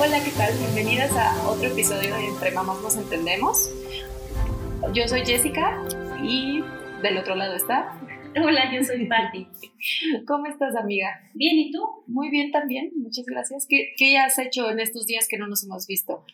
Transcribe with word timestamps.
Hola, 0.00 0.22
¿qué 0.24 0.30
tal? 0.30 0.56
Bienvenidas 0.56 1.10
a 1.16 1.50
otro 1.50 1.66
episodio 1.66 2.14
de 2.14 2.26
Entre 2.26 2.52
Mamás 2.52 2.80
Nos 2.82 2.96
Entendemos. 2.96 3.68
Yo 4.94 5.08
soy 5.08 5.26
Jessica 5.26 5.76
y 6.22 6.62
del 7.02 7.18
otro 7.18 7.34
lado 7.34 7.56
está. 7.56 8.00
Hola, 8.40 8.72
yo 8.72 8.84
soy 8.84 9.06
Patty. 9.06 9.48
¿Cómo 10.24 10.46
estás, 10.46 10.76
amiga? 10.76 11.08
Bien, 11.34 11.58
¿y 11.58 11.72
tú? 11.72 11.80
Muy 12.06 12.30
bien 12.30 12.52
también, 12.52 12.92
muchas 12.94 13.26
gracias. 13.26 13.66
¿Qué, 13.68 13.92
¿Qué 13.96 14.16
has 14.18 14.38
hecho 14.38 14.70
en 14.70 14.78
estos 14.78 15.04
días 15.04 15.26
que 15.26 15.36
no 15.36 15.48
nos 15.48 15.64
hemos 15.64 15.88
visto? 15.88 16.24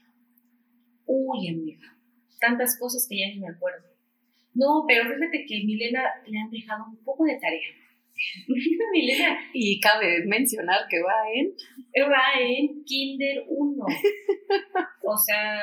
Uy, 1.07 1.49
amiga, 1.49 1.96
tantas 2.41 2.79
cosas 2.79 3.07
que 3.09 3.19
ya 3.19 3.29
ni 3.29 3.41
me 3.41 3.49
acuerdo. 3.49 3.87
No, 4.52 4.85
pero 4.87 5.05
fíjate 5.05 5.46
que 5.46 5.65
Milena 5.65 6.02
le 6.27 6.38
han 6.38 6.51
dejado 6.51 6.85
un 6.91 7.02
poco 7.02 7.24
de 7.24 7.37
tarea. 7.37 7.84
Milena. 8.92 9.38
Y 9.52 9.80
cabe 9.80 10.24
mencionar 10.27 10.86
que 10.88 11.02
va 11.02 11.14
en... 11.32 11.54
Va 12.10 12.40
en 12.40 12.84
Kinder 12.84 13.45
1. 13.48 13.87
o 15.02 15.16
sea, 15.16 15.60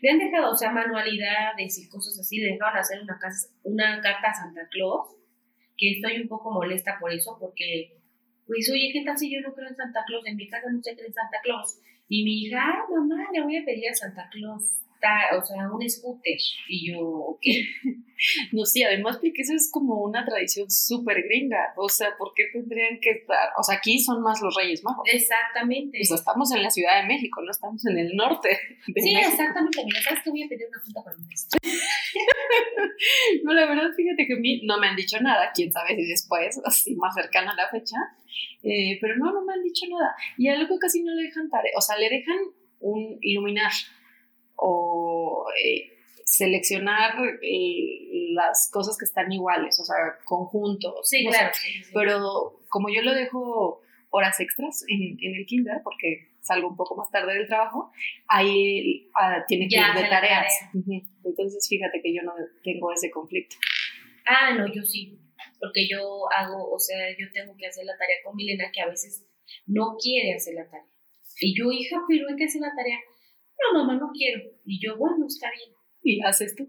le 0.00 0.10
han 0.10 0.18
dejado, 0.18 0.52
o 0.52 0.56
sea, 0.56 0.70
manualidades 0.70 1.78
y 1.78 1.88
cosas 1.88 2.18
así. 2.18 2.38
Le 2.38 2.52
dejaron 2.52 2.78
hacer 2.78 3.00
una, 3.02 3.18
casa, 3.18 3.48
una 3.64 4.00
carta 4.00 4.28
a 4.28 4.34
Santa 4.34 4.68
Claus, 4.70 5.16
que 5.76 5.92
estoy 5.92 6.20
un 6.20 6.28
poco 6.28 6.50
molesta 6.50 6.98
por 7.00 7.12
eso, 7.12 7.36
porque, 7.40 7.98
pues, 8.46 8.70
oye, 8.70 8.90
¿qué 8.92 9.02
tal 9.04 9.18
si 9.18 9.32
yo 9.32 9.40
no 9.40 9.54
creo 9.54 9.68
en 9.68 9.76
Santa 9.76 10.04
Claus? 10.06 10.26
En 10.26 10.36
mi 10.36 10.48
casa 10.48 10.66
no 10.70 10.82
se 10.82 10.94
cree 10.94 11.06
en 11.06 11.14
Santa 11.14 11.38
Claus. 11.42 11.78
Y 12.08 12.24
mi 12.24 12.42
hija, 12.42 12.84
mamá, 12.90 13.28
le 13.32 13.42
voy 13.42 13.56
a 13.56 13.64
pedir 13.64 13.88
a 13.88 13.94
Santa 13.94 14.28
Claus 14.30 14.82
o 15.36 15.44
sea, 15.44 15.70
un 15.70 15.88
scooter. 15.88 16.38
Y 16.68 16.92
yo, 16.92 17.00
ok. 17.00 17.42
No, 18.52 18.64
sí, 18.64 18.84
además 18.84 19.16
porque 19.16 19.42
eso 19.42 19.52
es 19.52 19.68
como 19.70 20.00
una 20.04 20.24
tradición 20.24 20.70
súper 20.70 21.24
gringa. 21.24 21.74
O 21.76 21.88
sea, 21.88 22.16
¿por 22.16 22.32
qué 22.34 22.44
tendrían 22.52 23.00
que 23.00 23.10
estar? 23.10 23.50
O 23.58 23.64
sea, 23.64 23.78
aquí 23.78 23.98
son 23.98 24.22
más 24.22 24.40
los 24.40 24.54
Reyes 24.54 24.84
Magos. 24.84 25.08
Exactamente. 25.12 25.98
O 26.00 26.04
sea, 26.04 26.16
estamos 26.16 26.52
en 26.52 26.62
la 26.62 26.70
Ciudad 26.70 27.02
de 27.02 27.08
México, 27.08 27.42
no 27.42 27.50
estamos 27.50 27.84
en 27.86 27.98
el 27.98 28.14
norte. 28.14 28.50
De 28.86 29.00
sí, 29.00 29.12
México. 29.12 29.32
exactamente. 29.32 29.84
Mira, 29.84 30.02
¿sabes 30.02 30.22
que 30.22 30.30
voy 30.30 30.44
a 30.44 30.48
pedir 30.48 30.68
una 30.68 30.80
junta 30.80 31.02
con 31.02 31.12
el 31.14 31.26
maestro? 31.26 31.58
no, 33.44 33.52
la 33.54 33.66
verdad, 33.66 33.90
fíjate 33.96 34.26
que 34.26 34.34
a 34.34 34.38
mí 34.38 34.60
no 34.64 34.78
me 34.78 34.86
han 34.86 34.96
dicho 34.96 35.18
nada. 35.20 35.50
Quién 35.52 35.72
sabe 35.72 35.96
si 35.96 36.06
después, 36.06 36.60
así 36.64 36.94
más 36.94 37.14
cercana 37.14 37.52
a 37.52 37.56
la 37.56 37.68
fecha. 37.70 37.96
Eh, 38.62 38.98
pero 39.00 39.16
no, 39.16 39.32
no 39.32 39.44
me 39.44 39.54
han 39.54 39.62
dicho 39.64 39.86
nada. 39.90 40.14
Y 40.38 40.46
algo 40.46 40.78
casi 40.78 41.02
no 41.02 41.12
le 41.12 41.22
dejan 41.24 41.50
tarea. 41.50 41.72
O 41.76 41.80
sea, 41.80 41.98
le 41.98 42.08
dejan 42.08 42.38
un 42.78 43.18
iluminar 43.20 43.72
o 44.64 45.44
eh, 45.62 45.90
seleccionar 46.24 47.14
eh, 47.42 48.30
las 48.32 48.70
cosas 48.72 48.96
que 48.96 49.04
están 49.04 49.30
iguales, 49.32 49.78
o 49.80 49.84
sea, 49.84 49.96
conjuntos. 50.24 51.08
Sí, 51.08 51.26
claro. 51.26 51.50
sí. 51.52 51.82
Pero 51.92 52.60
como 52.68 52.88
yo 52.88 53.02
lo 53.02 53.12
dejo 53.12 53.82
horas 54.10 54.38
extras 54.40 54.84
en, 54.88 55.16
en 55.20 55.34
el 55.34 55.46
kinder, 55.46 55.80
porque 55.82 56.28
salgo 56.40 56.68
un 56.68 56.76
poco 56.76 56.96
más 56.96 57.10
tarde 57.10 57.34
del 57.34 57.46
trabajo, 57.46 57.90
ahí 58.28 59.08
ah, 59.14 59.44
tiene 59.46 59.66
que 59.68 59.76
Ya 59.76 59.88
ir 59.88 60.02
de 60.02 60.08
tareas. 60.08 60.46
tarea. 60.72 61.00
Entonces, 61.24 61.66
fíjate 61.68 62.00
que 62.02 62.14
yo 62.14 62.22
no 62.22 62.32
tengo 62.62 62.92
ese 62.92 63.10
conflicto. 63.10 63.56
Ah, 64.26 64.54
no, 64.54 64.66
yo 64.72 64.82
sí. 64.82 65.18
Porque 65.60 65.88
yo 65.88 66.00
hago, 66.36 66.70
o 66.70 66.78
sea, 66.78 67.10
yo 67.18 67.26
tengo 67.32 67.56
que 67.56 67.66
hacer 67.66 67.84
la 67.84 67.96
tarea 67.96 68.16
con 68.24 68.36
Milena, 68.36 68.70
que 68.72 68.80
a 68.80 68.88
veces 68.88 69.24
no 69.66 69.96
quiere 70.00 70.34
hacer 70.34 70.54
la 70.54 70.64
tarea. 70.66 70.86
Y 71.40 71.58
yo, 71.58 71.70
hija, 71.72 71.96
pero 72.08 72.28
hay 72.28 72.36
que 72.36 72.44
hacer 72.44 72.60
la 72.60 72.72
tarea. 72.76 72.98
No, 73.62 73.78
mamá, 73.78 73.94
no 73.98 74.10
quiero. 74.12 74.42
Y 74.64 74.80
yo, 74.84 74.96
bueno, 74.96 75.26
está 75.26 75.50
bien. 75.50 75.70
¿Y 76.02 76.20
haces 76.22 76.54
tú? 76.56 76.68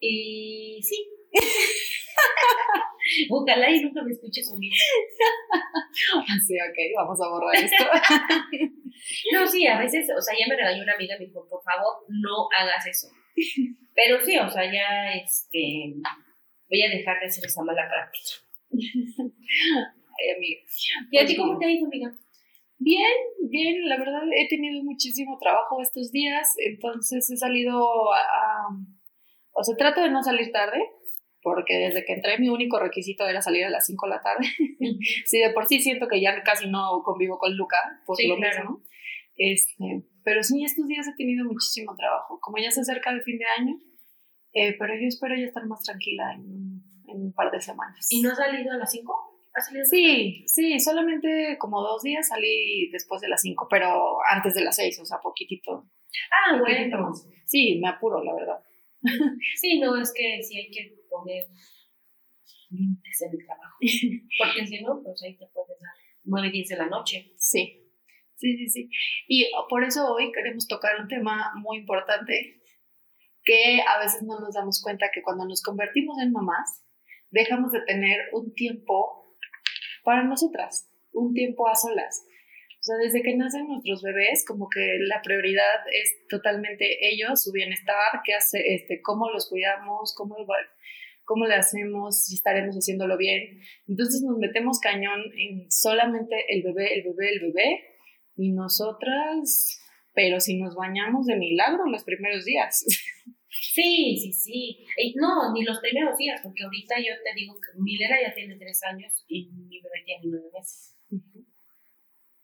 Y 0.00 0.80
sí. 0.82 1.08
Ojalá 3.30 3.70
y 3.70 3.82
nunca 3.82 4.02
me 4.02 4.12
escuches 4.12 4.50
unir. 4.50 4.72
Así, 6.28 6.54
ok, 6.54 6.78
vamos 6.96 7.20
a 7.20 7.28
borrar 7.28 7.54
esto. 7.56 7.84
No, 9.32 9.46
sí, 9.46 9.66
a 9.66 9.78
veces, 9.78 10.08
o 10.16 10.20
sea, 10.20 10.34
ya 10.38 10.46
me 10.48 10.56
regañó 10.56 10.82
una 10.82 10.94
amiga, 10.94 11.16
me 11.18 11.26
dijo, 11.26 11.46
por 11.48 11.62
favor, 11.62 12.06
no 12.08 12.48
hagas 12.56 12.86
eso. 12.86 13.08
Pero 13.92 14.24
sí, 14.24 14.38
o 14.38 14.48
sea, 14.48 14.64
ya, 14.72 15.12
este, 15.14 15.94
voy 16.70 16.82
a 16.82 16.88
dejar 16.88 17.20
de 17.20 17.26
hacer 17.26 17.44
esa 17.44 17.62
mala 17.62 17.86
práctica. 17.88 18.46
Ay, 18.72 20.30
amiga. 20.36 20.60
¿Y 21.10 21.18
a 21.18 21.26
ti 21.26 21.36
cómo 21.36 21.58
te 21.58 21.66
ha 21.66 21.70
ido, 21.70 21.86
amiga? 21.86 22.16
Bien, 22.78 23.12
bien, 23.48 23.88
la 23.88 23.96
verdad 23.98 24.22
he 24.36 24.48
tenido 24.48 24.82
muchísimo 24.82 25.38
trabajo 25.40 25.80
estos 25.80 26.10
días, 26.12 26.48
entonces 26.58 27.30
he 27.30 27.36
salido 27.36 28.12
a, 28.12 28.18
a- 28.18 28.76
o 29.52 29.62
sea, 29.64 29.76
trato 29.76 30.02
de 30.02 30.10
no 30.10 30.22
salir 30.22 30.50
tarde, 30.52 30.78
porque 31.40 31.76
desde 31.76 32.04
que 32.04 32.14
entré 32.14 32.38
mi 32.38 32.48
único 32.48 32.78
requisito 32.80 33.26
era 33.28 33.40
salir 33.42 33.64
a 33.64 33.70
las 33.70 33.86
5 33.86 34.06
de 34.06 34.10
la 34.10 34.20
tarde. 34.22 34.46
sí, 35.26 35.38
de 35.38 35.50
por 35.50 35.66
sí 35.66 35.80
siento 35.80 36.08
que 36.08 36.20
ya 36.20 36.42
casi 36.42 36.68
no 36.68 37.02
convivo 37.04 37.38
con 37.38 37.56
Luca, 37.56 37.78
por 38.06 38.16
Sí, 38.16 38.26
lo 38.28 38.36
claro. 38.36 38.58
mismo. 38.58 38.82
Este, 39.36 40.04
pero 40.24 40.42
sí, 40.42 40.64
estos 40.64 40.86
días 40.86 41.06
he 41.06 41.14
tenido 41.16 41.44
muchísimo 41.44 41.94
trabajo, 41.96 42.38
como 42.40 42.58
ya 42.58 42.70
se 42.70 42.80
acerca 42.80 43.10
el 43.10 43.22
fin 43.22 43.38
de 43.38 43.44
año, 43.58 43.76
eh, 44.52 44.76
pero 44.78 44.94
yo 44.94 45.06
espero 45.08 45.34
ya 45.36 45.44
estar 45.46 45.66
más 45.66 45.82
tranquila 45.82 46.32
en, 46.34 46.82
en 47.08 47.22
un 47.22 47.32
par 47.32 47.50
de 47.50 47.60
semanas. 47.60 48.06
¿Y 48.10 48.22
no 48.22 48.30
has 48.30 48.38
salido 48.38 48.72
a 48.72 48.76
las 48.76 48.90
5? 48.90 49.33
¿Has 49.54 49.66
salido? 49.66 49.84
Sí, 49.84 50.44
sí, 50.46 50.80
solamente 50.80 51.56
como 51.58 51.80
dos 51.80 52.02
días 52.02 52.28
salí 52.28 52.90
después 52.90 53.20
de 53.20 53.28
las 53.28 53.40
5, 53.42 53.68
pero 53.70 54.16
antes 54.28 54.54
de 54.54 54.64
las 54.64 54.76
6, 54.76 55.00
o 55.00 55.04
sea, 55.04 55.18
poquitito. 55.18 55.90
Ah, 56.30 56.58
poquitito 56.58 56.96
bueno. 56.96 57.12
Sí, 57.44 57.78
me 57.80 57.88
apuro, 57.88 58.22
la 58.22 58.34
verdad. 58.34 58.60
Sí, 59.56 59.78
no, 59.78 60.00
es 60.00 60.12
que 60.12 60.42
sí 60.42 60.58
hay 60.58 60.70
que 60.70 60.96
poner 61.08 61.44
límites 62.70 63.22
en 63.22 63.30
el 63.32 63.46
trabajo. 63.46 63.76
Porque 64.38 64.66
si 64.66 64.82
no, 64.82 65.02
pues 65.02 65.22
ahí 65.22 65.36
te 65.36 65.46
puedes 65.52 65.78
dar 65.80 65.92
9, 66.24 66.50
10 66.50 66.68
de 66.68 66.76
la 66.76 66.86
noche. 66.86 67.32
Sí, 67.36 67.84
sí, 68.34 68.56
sí, 68.56 68.68
sí. 68.68 68.88
Y 69.28 69.50
por 69.68 69.84
eso 69.84 70.12
hoy 70.12 70.32
queremos 70.32 70.66
tocar 70.66 71.00
un 71.00 71.08
tema 71.08 71.52
muy 71.56 71.78
importante 71.78 72.60
que 73.44 73.82
a 73.86 73.98
veces 73.98 74.22
no 74.22 74.40
nos 74.40 74.54
damos 74.54 74.82
cuenta 74.82 75.10
que 75.12 75.22
cuando 75.22 75.46
nos 75.46 75.62
convertimos 75.62 76.18
en 76.18 76.32
mamás, 76.32 76.82
dejamos 77.30 77.72
de 77.72 77.82
tener 77.82 78.18
un 78.32 78.54
tiempo 78.54 79.23
para 80.04 80.24
nosotras, 80.24 80.90
un 81.12 81.32
tiempo 81.34 81.68
a 81.68 81.74
solas. 81.74 82.24
O 82.80 82.82
sea, 82.86 82.96
desde 82.96 83.22
que 83.22 83.34
nacen 83.34 83.66
nuestros 83.66 84.02
bebés, 84.02 84.44
como 84.46 84.68
que 84.68 84.98
la 85.00 85.22
prioridad 85.22 85.80
es 85.90 86.28
totalmente 86.28 87.08
ellos, 87.08 87.42
su 87.42 87.50
bienestar, 87.50 88.20
qué 88.24 88.34
hace, 88.34 88.74
este, 88.74 89.00
cómo 89.00 89.30
los 89.30 89.48
cuidamos, 89.48 90.14
cómo, 90.14 90.36
cómo 91.24 91.46
le 91.46 91.54
hacemos, 91.54 92.24
si 92.24 92.34
estaremos 92.34 92.76
haciéndolo 92.76 93.16
bien. 93.16 93.58
Entonces 93.88 94.20
nos 94.20 94.36
metemos 94.36 94.80
cañón 94.80 95.22
en 95.38 95.70
solamente 95.70 96.36
el 96.50 96.62
bebé, 96.62 96.94
el 96.94 97.04
bebé, 97.04 97.32
el 97.32 97.40
bebé, 97.40 97.84
y 98.36 98.52
nosotras, 98.52 99.80
pero 100.12 100.40
si 100.40 100.60
nos 100.60 100.74
bañamos 100.74 101.24
de 101.26 101.36
milagro 101.36 101.86
los 101.86 102.04
primeros 102.04 102.44
días. 102.44 102.84
Sí, 103.74 104.16
sí, 104.16 104.32
sí. 104.32 104.86
Y 104.96 105.14
no, 105.16 105.52
ni 105.52 105.64
los 105.64 105.80
primeros 105.80 106.16
días, 106.16 106.40
porque 106.40 106.62
ahorita 106.62 106.94
yo 106.98 107.12
te 107.24 107.34
digo 107.34 107.54
que 107.54 107.76
Milena 107.80 108.22
ya 108.22 108.32
tiene 108.32 108.54
3 108.56 108.84
años 108.84 109.24
y 109.26 109.50
mi 109.50 109.80
bebé 109.80 110.04
tiene 110.04 110.22
9 110.26 110.46
meses. 110.54 110.96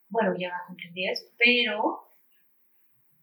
Bueno, 0.08 0.34
ya 0.36 0.48
va 0.48 0.56
a 0.56 0.66
cumplir 0.66 0.92
10, 0.92 1.34
pero 1.38 2.08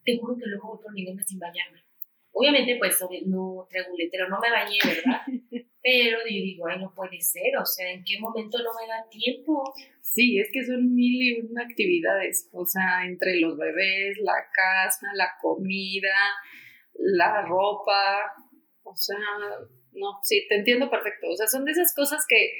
te 0.06 0.16
juro 0.16 0.38
que 0.38 0.46
luego 0.46 0.68
voy 0.68 0.82
por 0.82 0.92
mi 0.94 1.04
sin 1.26 1.38
bañarme. 1.38 1.84
Obviamente, 2.32 2.76
pues 2.78 2.98
no 3.26 3.66
traigo 3.68 3.90
un 3.90 4.30
no 4.30 4.38
me 4.40 4.50
bañé, 4.50 4.78
¿verdad? 4.86 5.20
Pero 5.82 6.18
yo 6.20 6.42
digo, 6.42 6.66
ay, 6.66 6.78
no 6.80 6.94
puede 6.94 7.20
ser, 7.20 7.56
o 7.60 7.64
sea, 7.64 7.90
¿en 7.90 8.04
qué 8.04 8.18
momento 8.18 8.58
no 8.58 8.70
me 8.80 8.86
da 8.86 9.08
tiempo? 9.10 9.62
Sí, 10.00 10.38
es 10.38 10.48
que 10.52 10.64
son 10.64 10.94
mil 10.94 11.22
y 11.22 11.40
una 11.40 11.62
actividades, 11.62 12.48
o 12.52 12.64
sea, 12.64 13.04
entre 13.06 13.38
los 13.40 13.56
bebés, 13.56 14.18
la 14.18 14.46
casa, 14.52 15.06
la 15.14 15.30
comida, 15.40 16.14
la 16.98 17.42
ropa, 17.42 18.32
o 18.82 18.94
sea, 18.96 19.16
no, 19.92 20.20
sí, 20.22 20.46
te 20.48 20.56
entiendo 20.56 20.90
perfecto, 20.90 21.28
o 21.30 21.36
sea, 21.36 21.46
son 21.46 21.64
de 21.64 21.72
esas 21.72 21.94
cosas 21.94 22.24
que 22.28 22.52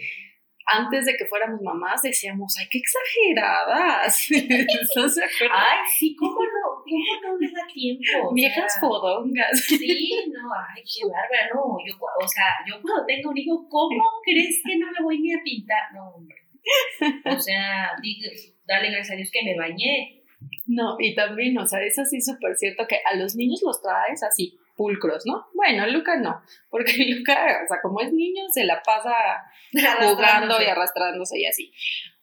antes 0.70 1.06
de 1.06 1.16
que 1.16 1.24
fuéramos 1.26 1.62
mamás 1.62 2.02
decíamos, 2.02 2.54
ay, 2.60 2.66
qué 2.70 2.78
exageradas, 2.78 4.28
¿no 4.96 5.08
se? 5.08 5.22
Ay, 5.50 5.78
sí, 5.96 6.14
¿cómo 6.14 6.40
no? 6.42 6.84
¿Cómo 6.84 7.04
no 7.22 7.38
me 7.38 7.50
da 7.50 7.66
tiempo? 7.72 8.28
O 8.28 8.34
Viejas 8.34 8.74
sea, 8.74 8.80
fodongas. 8.80 9.58
Sí, 9.60 10.10
no, 10.30 10.50
ay, 10.52 10.82
qué 10.82 11.06
bárbara, 11.08 11.48
no, 11.54 11.76
yo, 11.86 11.96
o 11.96 12.28
sea, 12.28 12.44
yo 12.66 12.80
cuando 12.82 13.06
tengo 13.06 13.30
un 13.30 13.38
hijo, 13.38 13.66
¿cómo 13.68 14.04
crees 14.22 14.60
que 14.64 14.76
no 14.76 14.88
me 14.92 15.02
voy 15.02 15.20
ni 15.20 15.32
a 15.32 15.42
pintar? 15.42 15.92
No, 15.94 16.10
hombre. 16.10 16.36
O 17.24 17.40
sea, 17.40 17.92
digo, 18.02 18.30
dale 18.66 18.90
gracias 18.90 19.12
a 19.12 19.16
Dios 19.16 19.30
que 19.32 19.44
me 19.44 19.56
bañé, 19.56 20.17
No, 20.66 20.96
y 20.98 21.14
también, 21.14 21.58
o 21.58 21.66
sea, 21.66 21.82
es 21.82 21.98
así 21.98 22.20
súper 22.20 22.56
cierto 22.56 22.86
que 22.86 23.00
a 23.04 23.16
los 23.16 23.34
niños 23.34 23.60
los 23.64 23.80
traes 23.82 24.22
así, 24.22 24.58
pulcros, 24.76 25.24
¿no? 25.26 25.46
Bueno, 25.54 25.86
Luca 25.88 26.16
no, 26.16 26.40
porque 26.70 26.92
Luca, 27.08 27.62
o 27.64 27.68
sea, 27.68 27.78
como 27.82 28.00
es 28.00 28.12
niño, 28.12 28.44
se 28.48 28.64
la 28.64 28.80
pasa 28.82 29.12
jugando 30.00 30.62
y 30.62 30.66
arrastrándose 30.66 31.38
y 31.38 31.46
así. 31.46 31.72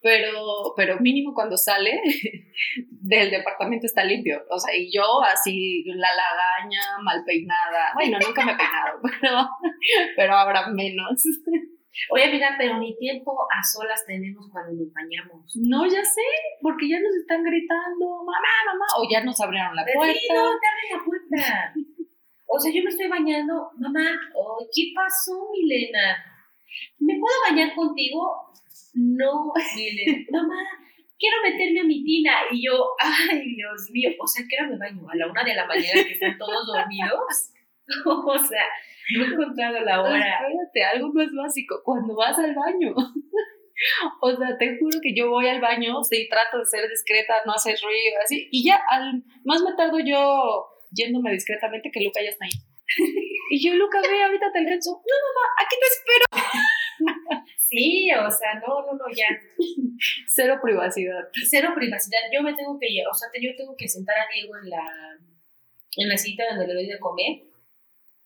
Pero, 0.01 0.73
pero 0.77 0.99
mínimo 0.99 1.33
cuando 1.33 1.57
sale 1.57 1.99
del 2.91 3.31
departamento 3.31 3.87
está 3.87 4.03
limpio. 4.03 4.43
O 4.49 4.59
sea, 4.59 4.75
y 4.75 4.91
yo 4.91 5.21
así, 5.23 5.83
la 5.85 6.09
lagaña, 6.13 6.81
mal 7.03 7.23
peinada. 7.25 7.91
Bueno, 7.95 8.19
nunca 8.25 8.45
me 8.45 8.51
he 8.51 8.55
peinado, 8.55 8.99
pero, 9.21 9.49
pero 10.15 10.33
ahora 10.33 10.67
menos. 10.67 11.23
Oye, 12.09 12.31
mira, 12.31 12.55
pero 12.57 12.77
ni 12.77 12.95
tiempo 12.97 13.47
a 13.49 13.63
solas 13.63 14.05
tenemos 14.05 14.47
cuando 14.51 14.73
nos 14.73 14.93
bañamos. 14.93 15.55
No, 15.55 15.85
ya 15.85 16.03
sé, 16.03 16.21
porque 16.61 16.89
ya 16.89 16.99
nos 16.99 17.15
están 17.15 17.43
gritando, 17.43 18.23
mamá, 18.23 18.53
mamá, 18.65 18.85
o 18.97 19.07
ya 19.09 19.23
nos 19.23 19.39
abrieron 19.39 19.75
la 19.75 19.85
puerta. 19.85 20.13
Sí, 20.13 20.27
no, 20.33 20.43
te 20.59 20.67
abren 20.67 20.91
la 20.91 21.05
puerta. 21.05 21.73
O 22.47 22.59
sea, 22.59 22.71
yo 22.71 22.83
me 22.83 22.89
estoy 22.89 23.07
bañando, 23.07 23.71
mamá, 23.75 24.05
oh, 24.35 24.65
¿qué 24.73 24.93
pasó, 24.95 25.49
Milena? 25.51 26.15
¿Me 26.99 27.19
puedo 27.19 27.35
bañar 27.49 27.73
contigo? 27.75 28.53
No, 28.93 29.51
Milena, 29.75 30.25
mamá, 30.31 30.61
quiero 31.17 31.37
meterme 31.43 31.81
a 31.81 31.83
mi 31.83 32.03
tina. 32.03 32.31
Y 32.51 32.65
yo, 32.65 32.91
ay, 32.99 33.55
Dios 33.55 33.89
mío, 33.91 34.11
o 34.19 34.27
sea, 34.27 34.45
¿qué 34.47 34.55
hora 34.57 34.69
me 34.69 34.77
baño? 34.77 35.09
¿A 35.09 35.15
la 35.15 35.27
una 35.27 35.43
de 35.43 35.55
la 35.55 35.65
mañana 35.65 36.03
que 36.03 36.13
están 36.13 36.37
todos 36.37 36.67
dormidos? 36.67 37.51
o 38.05 38.37
sea, 38.37 38.65
no 39.13 39.23
he 39.23 39.27
encontrado 39.27 39.79
la 39.81 40.01
hora. 40.01 40.17
Espérate, 40.17 40.83
algo 40.83 41.13
más 41.13 41.27
básico, 41.33 41.81
cuando 41.83 42.15
vas 42.15 42.37
al 42.39 42.53
baño. 42.55 42.93
O 44.21 44.33
sea, 44.33 44.57
te 44.57 44.77
juro 44.79 44.99
que 45.03 45.13
yo 45.13 45.29
voy 45.29 45.47
al 45.47 45.59
baño, 45.59 46.01
sí, 46.01 46.29
trato 46.29 46.59
de 46.59 46.65
ser 46.65 46.89
discreta, 46.89 47.33
no 47.45 47.51
hacer 47.51 47.75
ruido, 47.83 48.21
así, 48.23 48.47
y 48.49 48.65
ya, 48.65 48.79
al 48.89 49.21
más 49.43 49.61
me 49.61 49.75
tardo 49.75 49.99
yo 49.99 50.65
yéndome 50.91 51.33
discretamente 51.33 51.91
que 51.91 52.01
Luca 52.01 52.21
ya 52.23 52.29
está 52.29 52.45
ahí. 52.45 52.51
y 53.51 53.65
yo, 53.67 53.75
Luca, 53.75 53.99
ve, 54.01 54.23
ahorita 54.23 54.51
te 54.53 54.59
alcanzo. 54.59 54.91
No, 54.91 55.15
mamá, 55.27 55.45
aquí 55.59 55.75
te 55.81 55.87
espero. 55.91 57.43
sí, 57.57 58.09
o 58.13 58.31
sea, 58.31 58.53
no, 58.65 58.81
no, 58.85 58.93
no, 58.93 59.05
ya. 59.13 59.27
Cero 60.29 60.59
privacidad. 60.63 61.27
Cero 61.49 61.73
privacidad. 61.75 62.19
Yo 62.33 62.41
me 62.43 62.53
tengo 62.53 62.79
que, 62.79 62.87
o 63.09 63.13
sea, 63.13 63.27
yo 63.41 63.55
tengo 63.57 63.75
que 63.75 63.89
sentar 63.89 64.15
a 64.17 64.27
Diego 64.33 64.55
en 64.57 64.69
la, 64.69 64.87
en 65.97 66.07
la 66.07 66.17
cita 66.17 66.43
donde 66.49 66.67
le 66.67 66.73
doy 66.75 66.87
de 66.87 66.99
comer 66.99 67.43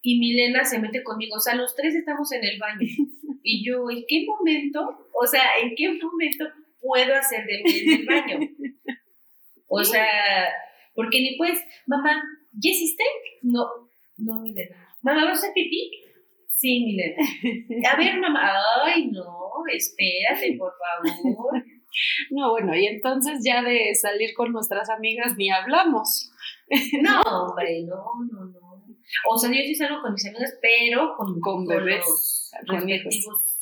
y 0.02 0.20
Milena 0.20 0.64
se 0.64 0.80
mete 0.80 1.04
conmigo. 1.04 1.36
O 1.36 1.40
sea, 1.40 1.56
los 1.56 1.76
tres 1.76 1.96
estamos 1.96 2.32
en 2.32 2.44
el 2.44 2.60
baño. 2.60 2.88
Y 3.42 3.66
yo, 3.66 3.90
¿en 3.90 4.04
qué 4.06 4.26
momento? 4.28 4.82
O 5.14 5.26
sea, 5.26 5.42
¿en 5.64 5.74
qué 5.74 5.88
momento 5.88 6.46
puedo 6.82 7.16
hacer 7.16 7.46
de 7.46 7.64
mí 7.64 7.72
en 7.80 8.00
el 8.02 8.06
baño? 8.06 8.40
O 9.68 9.82
sea, 9.82 10.06
porque 10.94 11.22
ni 11.22 11.38
pues, 11.38 11.64
mamá, 11.88 12.22
¿ya 12.52 12.70
hiciste? 12.70 13.04
No, 13.42 13.66
no, 14.18 14.42
Milena. 14.42 14.76
Mamá, 15.02 15.24
¿vas 15.24 15.36
a 15.36 15.40
hacer 15.40 15.52
pipí? 15.54 15.90
Sí, 16.50 16.84
Milena. 16.84 17.24
A 17.92 17.98
ver, 17.98 18.20
mamá, 18.20 18.52
ay, 18.84 19.08
no, 19.08 19.24
espérate, 19.74 20.58
por 20.58 20.74
favor. 20.78 21.64
No, 22.32 22.52
bueno, 22.52 22.76
y 22.76 22.86
entonces 22.86 23.40
ya 23.44 23.64
de 23.64 23.96
salir 23.96 24.34
con 24.36 24.52
nuestras 24.52 24.90
amigas 24.90 25.36
ni 25.38 25.50
hablamos. 25.50 26.32
No, 27.02 27.22
hombre, 27.22 27.84
no, 27.84 28.04
no, 28.32 28.46
no. 28.46 28.69
O 29.30 29.38
sea, 29.38 29.50
yo 29.50 29.58
sí 29.58 29.76
salgo 29.76 30.02
con 30.02 30.14
mis 30.14 30.26
amigas, 30.28 30.58
pero 30.62 31.16
con, 31.18 31.40
con 31.40 31.66
bebés, 31.66 32.52
con 32.68 32.88
respectivos 32.88 33.60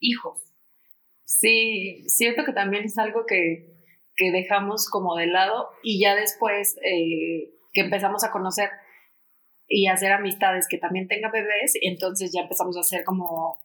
hijos. 0.00 0.42
Sí, 1.24 2.02
siento 2.08 2.44
que 2.44 2.52
también 2.52 2.84
es 2.84 2.98
algo 2.98 3.24
que, 3.26 3.66
que 4.16 4.32
dejamos 4.32 4.88
como 4.88 5.16
de 5.16 5.26
lado 5.26 5.68
y 5.82 6.00
ya 6.00 6.16
después 6.16 6.76
eh, 6.82 7.50
que 7.72 7.82
empezamos 7.82 8.24
a 8.24 8.32
conocer 8.32 8.70
y 9.68 9.86
hacer 9.86 10.10
amistades 10.10 10.66
que 10.68 10.78
también 10.78 11.06
tengan 11.06 11.30
bebés, 11.30 11.74
entonces 11.80 12.32
ya 12.34 12.42
empezamos 12.42 12.76
a 12.76 12.80
hacer 12.80 13.04
como 13.04 13.60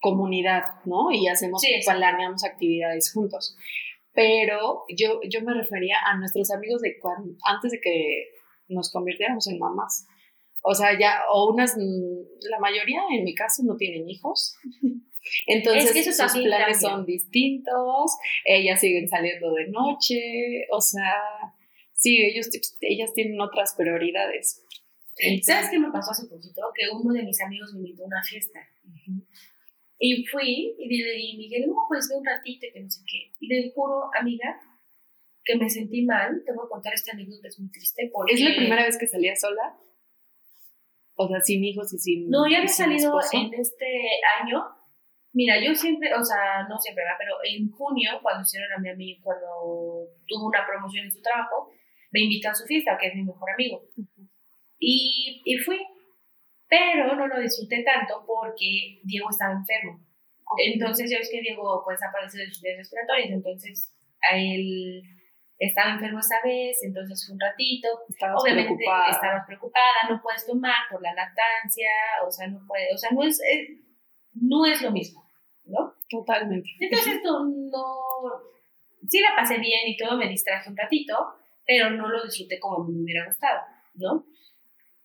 comunidad, 0.00 0.62
¿no? 0.86 1.12
Y 1.12 1.28
hacemos, 1.28 1.60
sí, 1.60 1.74
planeamos 1.84 2.42
actividades 2.44 3.12
juntos. 3.12 3.54
Pero 4.14 4.84
yo, 4.88 5.20
yo 5.28 5.42
me 5.42 5.52
refería 5.52 5.98
a 6.06 6.16
nuestros 6.16 6.50
amigos 6.50 6.80
de 6.80 6.98
cuando, 6.98 7.34
antes 7.44 7.72
de 7.72 7.80
que 7.80 8.30
nos 8.68 8.90
convirtiéramos 8.90 9.46
en 9.48 9.58
mamás. 9.58 10.06
O 10.62 10.74
sea, 10.74 10.98
ya, 10.98 11.22
o 11.32 11.52
unas, 11.52 11.76
la 11.76 12.58
mayoría 12.60 13.00
en 13.16 13.24
mi 13.24 13.34
caso 13.34 13.62
no 13.64 13.76
tienen 13.76 14.08
hijos. 14.08 14.56
Entonces, 15.46 16.06
es 16.06 16.16
sus 16.16 16.32
planes 16.32 16.80
son 16.80 17.04
distintos, 17.04 18.16
ellas 18.44 18.80
siguen 18.80 19.06
saliendo 19.06 19.52
de 19.52 19.68
noche, 19.68 20.66
o 20.70 20.80
sea, 20.80 21.14
sí, 21.92 22.16
ellos, 22.22 22.48
ellas 22.80 23.12
tienen 23.12 23.40
otras 23.40 23.74
prioridades. 23.74 24.64
¿Sabes 25.42 25.68
qué 25.70 25.78
me 25.78 25.90
pasó 25.90 26.12
hace 26.12 26.26
poquito? 26.26 26.62
Que 26.74 26.84
uno 26.90 27.12
de 27.12 27.22
mis 27.22 27.40
amigos 27.42 27.72
me 27.74 27.80
invitó 27.80 28.04
a 28.04 28.06
una 28.06 28.22
fiesta. 28.22 28.60
Y 29.98 30.24
fui 30.26 30.74
y 30.78 30.88
le 30.88 31.12
dije, 31.12 31.36
Miguel, 31.36 31.68
no, 31.68 31.74
pues 31.88 32.08
ve 32.08 32.16
un 32.16 32.24
ratito 32.24 32.66
que 32.72 32.80
no 32.80 32.88
sé 32.88 33.02
qué. 33.06 33.32
Y 33.38 33.48
le 33.48 33.70
juro, 33.72 34.10
amiga, 34.18 34.58
que 35.44 35.56
me 35.56 35.68
sentí 35.68 36.02
mal. 36.06 36.42
Te 36.44 36.52
voy 36.52 36.64
a 36.64 36.70
contar 36.70 36.94
esta 36.94 37.12
anécdota, 37.12 37.48
es 37.48 37.60
muy 37.60 37.70
triste. 37.70 38.10
Porque... 38.10 38.32
¿Es 38.32 38.40
la 38.40 38.56
primera 38.56 38.84
vez 38.84 38.96
que 38.98 39.06
salía 39.06 39.36
sola? 39.36 39.76
O 41.22 41.28
sea, 41.28 41.38
sin 41.42 41.62
hijos 41.62 41.92
y 41.92 41.98
sin. 41.98 42.30
No, 42.30 42.48
ya 42.48 42.56
había 42.58 42.68
salido 42.68 43.12
en 43.32 43.52
este 43.52 43.86
año. 44.40 44.64
Mira, 45.34 45.62
yo 45.62 45.74
siempre, 45.74 46.08
o 46.14 46.24
sea, 46.24 46.66
no 46.66 46.78
siempre, 46.78 47.04
pero 47.18 47.34
en 47.44 47.70
junio, 47.70 48.12
cuando 48.22 48.40
hicieron 48.40 48.72
a 48.72 48.80
mi 48.80 48.88
amigo, 48.88 49.20
cuando 49.22 50.08
tuvo 50.26 50.46
una 50.46 50.66
promoción 50.66 51.04
en 51.04 51.12
su 51.12 51.20
trabajo, 51.20 51.70
me 52.10 52.22
invitó 52.22 52.48
a 52.48 52.54
su 52.54 52.64
fiesta, 52.64 52.96
que 52.98 53.08
es 53.08 53.14
mi 53.14 53.24
mejor 53.24 53.50
amigo. 53.50 53.82
y, 54.78 55.42
y 55.44 55.58
fui, 55.58 55.78
pero 56.70 57.14
no 57.14 57.26
lo 57.28 57.38
disfruté 57.38 57.84
tanto 57.84 58.24
porque 58.26 59.00
Diego 59.04 59.28
estaba 59.28 59.52
enfermo. 59.52 60.00
Entonces, 60.72 61.10
ya 61.10 61.18
ves 61.18 61.28
que 61.30 61.42
Diego 61.42 61.82
pues 61.84 62.00
aparece 62.02 62.38
de 62.38 62.46
sus 62.46 62.62
respiratorias, 62.62 63.30
entonces 63.30 63.94
a 64.22 64.38
él 64.38 65.02
estaba 65.60 65.92
enfermo 65.92 66.18
esa 66.18 66.36
vez, 66.42 66.82
entonces 66.82 67.22
fue 67.24 67.34
un 67.34 67.40
ratito. 67.40 67.88
Estabas 68.08 68.42
Obviamente 68.42 68.74
preocupada. 68.74 69.10
estabas 69.10 69.46
preocupada, 69.46 70.08
no 70.08 70.20
puedes 70.22 70.46
tomar 70.46 70.88
por 70.90 71.02
la 71.02 71.12
lactancia, 71.12 71.90
o 72.26 72.30
sea, 72.30 72.48
no 72.48 72.66
puede, 72.66 72.92
o 72.94 72.96
sea, 72.96 73.10
no 73.12 73.22
es, 73.22 73.40
no 74.32 74.64
es 74.64 74.80
lo 74.80 74.90
mismo, 74.90 75.22
¿no? 75.66 75.94
Totalmente. 76.08 76.68
Entonces 76.80 77.20
no, 77.22 77.44
no, 77.44 78.40
sí 79.06 79.20
la 79.20 79.36
pasé 79.36 79.58
bien 79.58 79.86
y 79.86 79.96
todo, 79.98 80.16
me 80.16 80.28
distraje 80.28 80.70
un 80.70 80.76
ratito, 80.76 81.14
pero 81.66 81.90
no 81.90 82.08
lo 82.08 82.24
disfruté 82.24 82.58
como 82.58 82.88
me 82.88 83.02
hubiera 83.02 83.26
gustado, 83.26 83.60
¿no? 83.94 84.24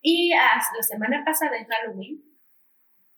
Y 0.00 0.30
la 0.30 0.82
semana 0.82 1.22
pasada 1.24 1.58
en 1.58 1.66
Halloween, 1.66 2.22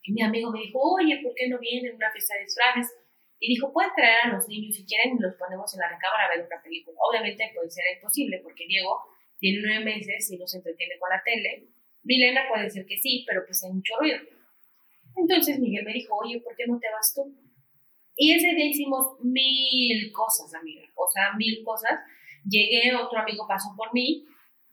mi 0.07 0.21
amigo 0.23 0.51
me 0.51 0.59
dijo, 0.59 0.79
oye, 0.81 1.19
¿por 1.23 1.33
qué 1.35 1.47
no 1.47 1.57
vienen 1.59 1.93
a 1.93 1.95
una 1.95 2.11
fiesta 2.11 2.35
de 2.35 2.41
disfraces? 2.41 2.98
Y 3.39 3.55
dijo, 3.55 3.71
pueden 3.71 3.91
traer 3.95 4.17
a 4.23 4.27
los 4.35 4.47
niños 4.47 4.75
si 4.75 4.85
quieren 4.85 5.15
y 5.15 5.19
los 5.19 5.35
ponemos 5.35 5.73
en 5.73 5.79
la 5.79 5.87
recámara 5.87 6.25
a 6.25 6.35
ver 6.35 6.45
una 6.45 6.61
película. 6.61 6.97
Obviamente 6.99 7.51
puede 7.55 7.69
ser 7.71 7.85
imposible 7.95 8.39
porque 8.43 8.67
Diego 8.67 8.99
tiene 9.39 9.61
nueve 9.63 9.85
meses 9.85 10.29
y 10.31 10.37
no 10.37 10.45
se 10.45 10.57
entretiene 10.57 10.99
con 10.99 11.09
la 11.09 11.23
tele. 11.23 11.69
Milena 12.03 12.43
puede 12.49 12.63
decir 12.63 12.85
que 12.85 12.97
sí, 12.97 13.23
pero 13.25 13.45
pues 13.45 13.63
hay 13.63 13.71
mucho 13.71 13.93
ruido. 13.97 14.19
Entonces 15.15 15.59
Miguel 15.59 15.85
me 15.85 15.93
dijo, 15.93 16.15
oye, 16.17 16.41
¿por 16.41 16.55
qué 16.55 16.67
no 16.67 16.77
te 16.79 16.91
vas 16.91 17.13
tú? 17.15 17.33
Y 18.15 18.33
ese 18.33 18.53
día 18.53 18.65
hicimos 18.65 19.17
mil 19.23 20.11
cosas, 20.11 20.53
amiga. 20.53 20.83
O 20.95 21.07
sea, 21.09 21.31
mil 21.37 21.63
cosas. 21.63 21.99
Llegué, 22.43 22.93
otro 22.93 23.19
amigo 23.19 23.45
pasó 23.47 23.69
por 23.77 23.93
mí 23.93 24.25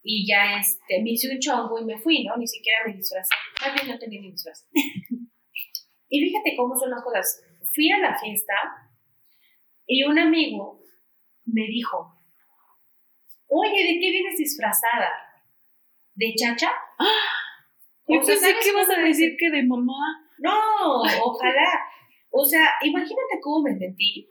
y 0.02 0.26
ya 0.26 0.58
este, 0.58 1.02
me 1.02 1.11
hice 1.11 1.32
un 1.32 1.38
chongo 1.38 1.78
y 1.80 1.85
me 1.85 1.99
fui, 1.99 2.25
¿no? 2.25 2.37
Ni 2.37 2.46
siquiera 2.46 2.80
me 2.85 2.94
disfrazé. 2.94 3.35
También 3.61 3.88
no 3.88 3.99
tenía 3.99 4.20
ni 4.20 4.32
disfraz. 4.32 4.66
y 6.08 6.20
fíjate 6.20 6.56
cómo 6.56 6.76
son 6.76 6.90
las 6.90 7.02
cosas 7.02 7.45
fui 7.76 7.92
a 7.92 7.99
la 7.99 8.18
fiesta 8.18 8.54
y 9.87 10.02
un 10.02 10.18
amigo 10.18 10.80
me 11.45 11.62
dijo, 11.68 12.12
oye, 13.49 13.85
¿de 13.85 14.00
qué 14.00 14.11
vienes 14.11 14.38
disfrazada? 14.38 15.12
¿De 16.14 16.35
chacha? 16.35 16.73
Yo 18.09 18.21
pensé 18.21 18.54
que 18.61 18.68
ibas 18.71 18.90
a 18.90 19.00
decir 19.00 19.37
que 19.38 19.50
de 19.50 19.62
mamá. 19.64 19.92
No, 20.38 21.02
ojalá. 21.23 21.68
O 22.30 22.45
sea, 22.45 22.73
imagínate 22.83 23.40
cómo 23.42 23.62
me 23.62 23.78
sentí. 23.78 24.28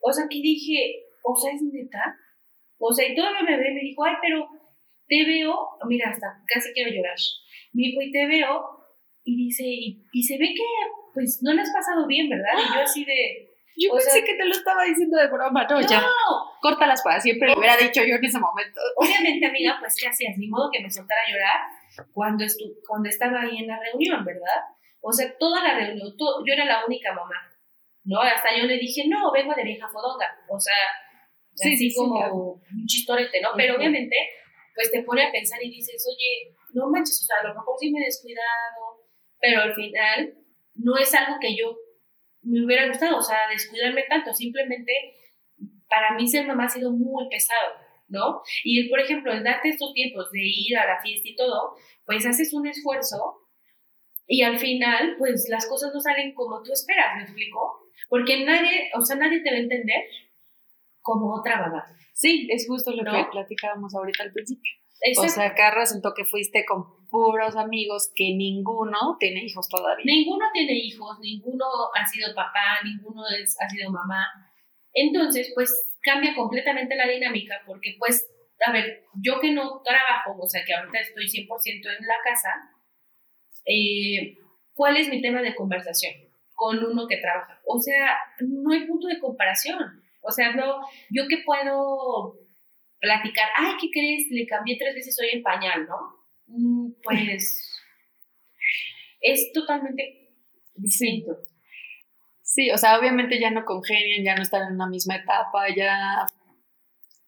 O 0.00 0.12
sea, 0.12 0.26
que 0.28 0.40
dije, 0.40 1.04
o 1.22 1.34
sea, 1.34 1.52
es 1.52 1.62
neta. 1.62 2.16
O 2.78 2.92
sea, 2.92 3.08
y 3.08 3.14
todavía 3.14 3.42
me 3.42 3.56
ve 3.56 3.70
y 3.70 3.74
me 3.74 3.80
dijo, 3.80 4.04
ay, 4.04 4.14
pero 4.20 4.48
te 5.06 5.24
veo, 5.24 5.54
mira, 5.88 6.10
hasta 6.10 6.26
casi 6.46 6.72
quiero 6.72 6.90
llorar. 6.90 7.16
Me 7.72 7.82
dijo, 7.88 8.02
y 8.02 8.12
te 8.12 8.26
veo, 8.26 8.62
y 9.24 9.36
dice, 9.36 9.64
y, 9.66 10.04
y 10.12 10.22
se 10.22 10.38
ve 10.38 10.54
que 10.54 10.62
pues 11.14 11.40
no 11.42 11.52
le 11.52 11.62
has 11.62 11.72
pasado 11.72 12.06
bien, 12.06 12.28
¿verdad? 12.28 12.52
Y 12.58 12.74
yo 12.74 12.80
así 12.82 13.04
de... 13.04 13.48
Yo 13.76 13.94
pensé 13.94 14.24
que 14.24 14.34
te 14.34 14.44
lo 14.44 14.50
estaba 14.50 14.82
diciendo 14.82 15.16
de 15.16 15.28
broma, 15.28 15.64
no, 15.70 15.80
ya. 15.80 16.04
Córtalas 16.60 17.00
para 17.02 17.20
siempre, 17.20 17.48
lo 17.48 17.58
hubiera 17.58 17.76
dicho 17.76 18.02
yo 18.02 18.16
en 18.16 18.24
ese 18.24 18.40
momento. 18.40 18.80
Obviamente, 18.96 19.46
amiga, 19.46 19.76
pues 19.78 19.94
¿qué 19.94 20.08
hacías? 20.08 20.36
Ni 20.36 20.48
modo 20.48 20.68
que 20.72 20.82
me 20.82 20.90
soltara 20.90 21.20
a 21.20 21.30
llorar 21.30 22.06
cuando, 22.12 22.44
estu 22.44 22.64
cuando 22.86 23.08
estaba 23.08 23.42
ahí 23.42 23.58
en 23.58 23.68
la 23.68 23.78
reunión, 23.78 24.24
¿verdad? 24.24 24.66
O 25.00 25.12
sea, 25.12 25.32
toda 25.38 25.62
la 25.62 25.78
reunión, 25.78 26.12
yo 26.18 26.52
era 26.52 26.64
la 26.64 26.84
única 26.86 27.12
mamá, 27.12 27.36
¿no? 28.02 28.20
Hasta 28.20 28.56
yo 28.56 28.64
le 28.64 28.78
dije, 28.78 29.04
no, 29.06 29.30
vengo 29.30 29.54
de 29.54 29.62
vieja 29.62 29.88
fodonga. 29.88 30.26
O 30.48 30.58
sea, 30.58 30.74
sí, 31.54 31.74
así 31.74 31.94
como 31.94 32.54
un 32.54 32.86
chistorete, 32.86 33.40
¿no? 33.40 33.50
Pero 33.56 33.76
obviamente, 33.76 34.16
pues 34.74 34.90
te 34.90 35.02
pone 35.02 35.24
a 35.24 35.30
pensar 35.30 35.62
y 35.62 35.70
dices, 35.70 36.04
oye, 36.08 36.56
no 36.72 36.90
manches, 36.90 37.22
o 37.22 37.26
sea, 37.26 37.36
a 37.40 37.48
lo 37.48 37.54
mejor 37.54 37.74
sí 37.78 37.92
me 37.92 38.00
he 38.00 38.06
descuidado, 38.06 39.06
pero 39.40 39.62
al 39.62 39.74
final 39.74 40.34
no 40.78 40.96
es 40.96 41.14
algo 41.14 41.38
que 41.40 41.56
yo 41.56 41.76
me 42.42 42.64
hubiera 42.64 42.88
gustado, 42.88 43.18
o 43.18 43.22
sea, 43.22 43.36
descuidarme 43.50 44.04
tanto, 44.08 44.32
simplemente 44.32 44.92
para 45.88 46.14
mí 46.14 46.26
ser 46.26 46.46
mamá 46.46 46.64
ha 46.64 46.68
sido 46.68 46.90
muy 46.90 47.28
pesado, 47.28 47.74
¿no? 48.08 48.42
Y, 48.64 48.88
por 48.88 49.00
ejemplo, 49.00 49.32
el 49.32 49.42
darte 49.42 49.70
estos 49.70 49.92
tiempos 49.92 50.30
de 50.30 50.40
ir 50.42 50.76
a 50.78 50.86
la 50.86 51.00
fiesta 51.02 51.28
y 51.28 51.36
todo, 51.36 51.74
pues 52.06 52.24
haces 52.26 52.52
un 52.52 52.66
esfuerzo 52.66 53.48
y 54.26 54.42
al 54.42 54.58
final, 54.58 55.16
pues 55.18 55.46
las 55.48 55.66
cosas 55.66 55.92
no 55.92 56.00
salen 56.00 56.34
como 56.34 56.62
tú 56.62 56.72
esperas, 56.72 57.16
¿me 57.16 57.22
explico? 57.22 57.80
Porque 58.08 58.44
nadie, 58.44 58.90
o 58.94 59.02
sea, 59.02 59.16
nadie 59.16 59.40
te 59.40 59.50
va 59.50 59.56
a 59.56 59.60
entender 59.60 60.04
como 61.00 61.34
otra 61.34 61.60
mamá. 61.60 61.84
Sí, 62.12 62.46
es 62.50 62.66
justo 62.68 62.92
lo 62.92 63.04
que 63.10 63.24
platicábamos 63.30 63.94
ahorita 63.94 64.24
al 64.24 64.32
principio. 64.32 64.72
O 65.16 65.28
sea, 65.28 65.46
acá 65.46 65.70
resultó 65.70 66.12
que 66.14 66.24
fuiste 66.24 66.64
con 66.64 67.08
puros 67.08 67.56
amigos 67.56 68.10
que 68.14 68.34
ninguno 68.34 69.16
tiene 69.18 69.44
hijos 69.44 69.68
todavía. 69.68 70.04
Ninguno 70.04 70.46
tiene 70.52 70.72
hijos, 70.74 71.18
ninguno 71.20 71.64
ha 71.94 72.06
sido 72.06 72.34
papá, 72.34 72.80
ninguno 72.84 73.22
es, 73.28 73.56
ha 73.60 73.68
sido 73.68 73.90
mamá. 73.90 74.26
Entonces, 74.92 75.52
pues 75.54 75.92
cambia 76.02 76.34
completamente 76.34 76.96
la 76.96 77.06
dinámica 77.06 77.62
porque, 77.66 77.96
pues, 77.98 78.28
a 78.66 78.72
ver, 78.72 79.04
yo 79.14 79.40
que 79.40 79.52
no 79.52 79.82
trabajo, 79.82 80.36
o 80.40 80.48
sea, 80.48 80.64
que 80.64 80.74
ahorita 80.74 80.98
estoy 80.98 81.26
100% 81.26 81.46
en 81.98 82.06
la 82.06 82.16
casa, 82.24 82.50
eh, 83.64 84.36
¿cuál 84.74 84.96
es 84.96 85.08
mi 85.08 85.22
tema 85.22 85.42
de 85.42 85.54
conversación 85.54 86.14
con 86.54 86.84
uno 86.84 87.06
que 87.06 87.18
trabaja? 87.18 87.60
O 87.66 87.78
sea, 87.78 88.16
no 88.40 88.72
hay 88.72 88.86
punto 88.86 89.06
de 89.06 89.20
comparación. 89.20 90.02
O 90.22 90.32
sea, 90.32 90.52
no, 90.54 90.80
yo 91.10 91.28
que 91.28 91.38
puedo 91.44 92.34
platicar, 93.00 93.48
ay, 93.56 93.74
¿qué 93.80 93.88
crees? 93.90 94.26
Le 94.30 94.46
cambié 94.46 94.76
tres 94.78 94.94
veces 94.94 95.18
hoy 95.20 95.28
el 95.32 95.42
pañal, 95.42 95.86
¿no? 95.86 96.18
Mm, 96.46 96.92
pues 97.02 97.82
es 99.20 99.52
totalmente 99.52 100.32
distinto. 100.74 101.36
Sí, 102.42 102.70
o 102.70 102.78
sea, 102.78 102.98
obviamente 102.98 103.38
ya 103.38 103.50
no 103.50 103.64
congenian, 103.64 104.24
ya 104.24 104.34
no 104.34 104.42
están 104.42 104.68
en 104.68 104.74
una 104.74 104.88
misma 104.88 105.16
etapa, 105.16 105.66
ya 105.76 106.26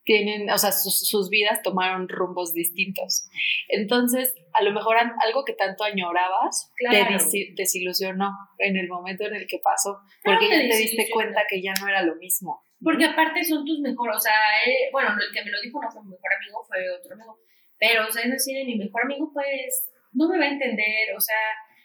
tienen, 0.03 0.50
o 0.50 0.59
sea, 0.59 0.73
sus, 0.73 1.29
vidas 1.29 1.62
tomaron 1.62 2.09
rumbos 2.09 2.55
distintos. 2.55 3.29
Entonces, 3.69 4.35
a 4.55 4.65
lo 4.65 4.73
mejor 4.73 4.97
algo 4.97 5.45
que 5.45 5.53
tanto 5.53 5.85
añorabas 5.85 6.73
te 6.91 7.53
desilusionó 7.55 8.33
en 8.59 8.77
el 8.77 8.89
momento 8.89 9.25
en 9.27 9.35
el 9.35 9.47
que 9.47 9.59
pasó, 9.62 10.00
porque 10.25 10.49
ya 10.49 10.61
te 10.61 10.77
diste 10.79 11.09
cuenta 11.12 11.43
que 11.49 11.61
ya 11.61 11.75
no 11.81 11.87
era 11.87 12.03
lo 12.03 12.17
mismo. 12.17 12.62
Porque 12.83 13.05
aparte 13.05 13.45
son 13.45 13.65
tus 13.65 13.79
mejores, 13.81 14.17
o 14.17 14.21
sea, 14.21 14.65
eh, 14.65 14.89
bueno, 14.91 15.11
el 15.13 15.33
que 15.33 15.45
me 15.45 15.51
lo 15.51 15.61
dijo 15.61 15.81
no 15.83 15.91
fue 15.91 16.03
mi 16.03 16.11
mejor 16.11 16.33
amigo, 16.33 16.65
fue 16.65 16.79
otro 16.91 17.15
amigo, 17.15 17.39
pero, 17.79 18.09
o 18.09 18.11
sea, 18.11 18.23
es 18.23 18.31
decir, 18.31 18.65
mi 18.65 18.77
mejor 18.77 19.05
amigo, 19.05 19.31
pues, 19.33 19.93
no 20.13 20.29
me 20.29 20.39
va 20.39 20.45
a 20.45 20.53
entender, 20.53 21.15
o 21.15 21.21
sea, 21.21 21.37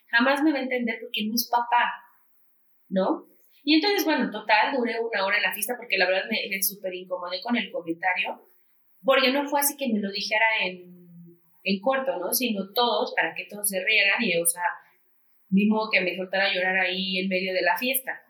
jamás 0.07 0.41
me 0.41 0.53
va 0.53 0.59
a 0.59 0.63
entender 0.63 0.97
porque 1.01 1.27
no 1.27 1.35
es 1.35 1.49
papá, 1.51 1.91
¿no? 2.87 3.27
Y 3.63 3.75
entonces, 3.75 4.05
bueno, 4.05 4.31
total, 4.31 4.75
duré 4.75 4.99
una 4.99 5.25
hora 5.25 5.37
en 5.37 5.43
la 5.43 5.53
fiesta 5.53 5.75
porque 5.75 5.97
la 5.97 6.05
verdad 6.05 6.29
me, 6.29 6.47
me 6.49 6.61
súper 6.63 6.93
incomodé 6.93 7.41
con 7.41 7.57
el 7.57 7.71
comentario, 7.71 8.49
porque 9.03 9.33
no 9.33 9.47
fue 9.49 9.59
así 9.59 9.75
que 9.75 9.91
me 9.91 9.99
lo 9.99 10.11
dijera 10.11 10.45
en, 10.63 11.39
en 11.63 11.81
corto, 11.81 12.17
¿no? 12.17 12.31
Sino 12.31 12.71
todos, 12.73 13.13
para 13.15 13.33
que 13.35 13.47
todos 13.49 13.67
se 13.67 13.83
rieran 13.83 14.23
y, 14.23 14.37
o 14.37 14.45
sea, 14.45 14.63
ni 15.49 15.65
modo 15.65 15.89
que 15.91 16.01
me 16.01 16.15
soltara 16.15 16.45
a 16.45 16.53
llorar 16.53 16.77
ahí 16.77 17.19
en 17.19 17.27
medio 17.27 17.53
de 17.53 17.61
la 17.63 17.77
fiesta 17.77 18.24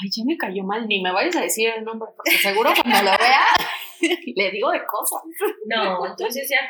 ay, 0.00 0.10
ya 0.10 0.24
me 0.26 0.36
cayó 0.36 0.64
mal, 0.64 0.86
ni 0.88 1.02
me 1.02 1.12
vayas 1.12 1.36
a 1.36 1.42
decir 1.42 1.68
el 1.70 1.84
nombre, 1.84 2.10
porque 2.16 2.38
seguro 2.38 2.70
cuando 2.74 3.10
lo 3.10 3.18
vea 3.18 3.46
le 4.36 4.50
digo 4.50 4.70
de 4.70 4.84
cosas. 4.86 5.22
No, 5.66 6.06
entonces 6.06 6.48
ya 6.48 6.60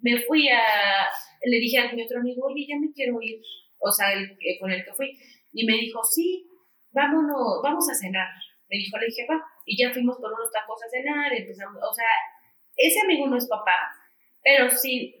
me 0.00 0.20
fui 0.22 0.48
a, 0.48 1.08
le 1.44 1.58
dije 1.58 1.78
a 1.78 1.92
mi 1.92 2.02
otro 2.02 2.20
amigo, 2.20 2.46
oye, 2.46 2.66
ya 2.68 2.76
me 2.78 2.92
quiero 2.92 3.20
ir, 3.20 3.40
o 3.78 3.90
sea, 3.90 4.12
el, 4.12 4.36
con 4.60 4.70
el 4.70 4.84
que 4.84 4.92
fui, 4.92 5.18
y 5.52 5.66
me 5.66 5.74
dijo, 5.74 6.02
sí, 6.02 6.46
vámonos, 6.92 7.60
vamos 7.62 7.88
a 7.90 7.94
cenar. 7.94 8.28
Me 8.68 8.78
dijo, 8.78 8.96
le 8.98 9.06
dije, 9.06 9.26
va, 9.30 9.42
y 9.66 9.76
ya 9.76 9.92
fuimos 9.92 10.16
por 10.16 10.32
unos 10.32 10.50
tacos 10.50 10.80
a 10.82 10.88
cenar, 10.88 11.32
empezamos, 11.32 11.76
o 11.82 11.92
sea, 11.92 12.08
ese 12.76 13.00
amigo 13.04 13.26
no 13.26 13.36
es 13.36 13.46
papá, 13.46 13.76
pero 14.42 14.70
sí, 14.70 15.14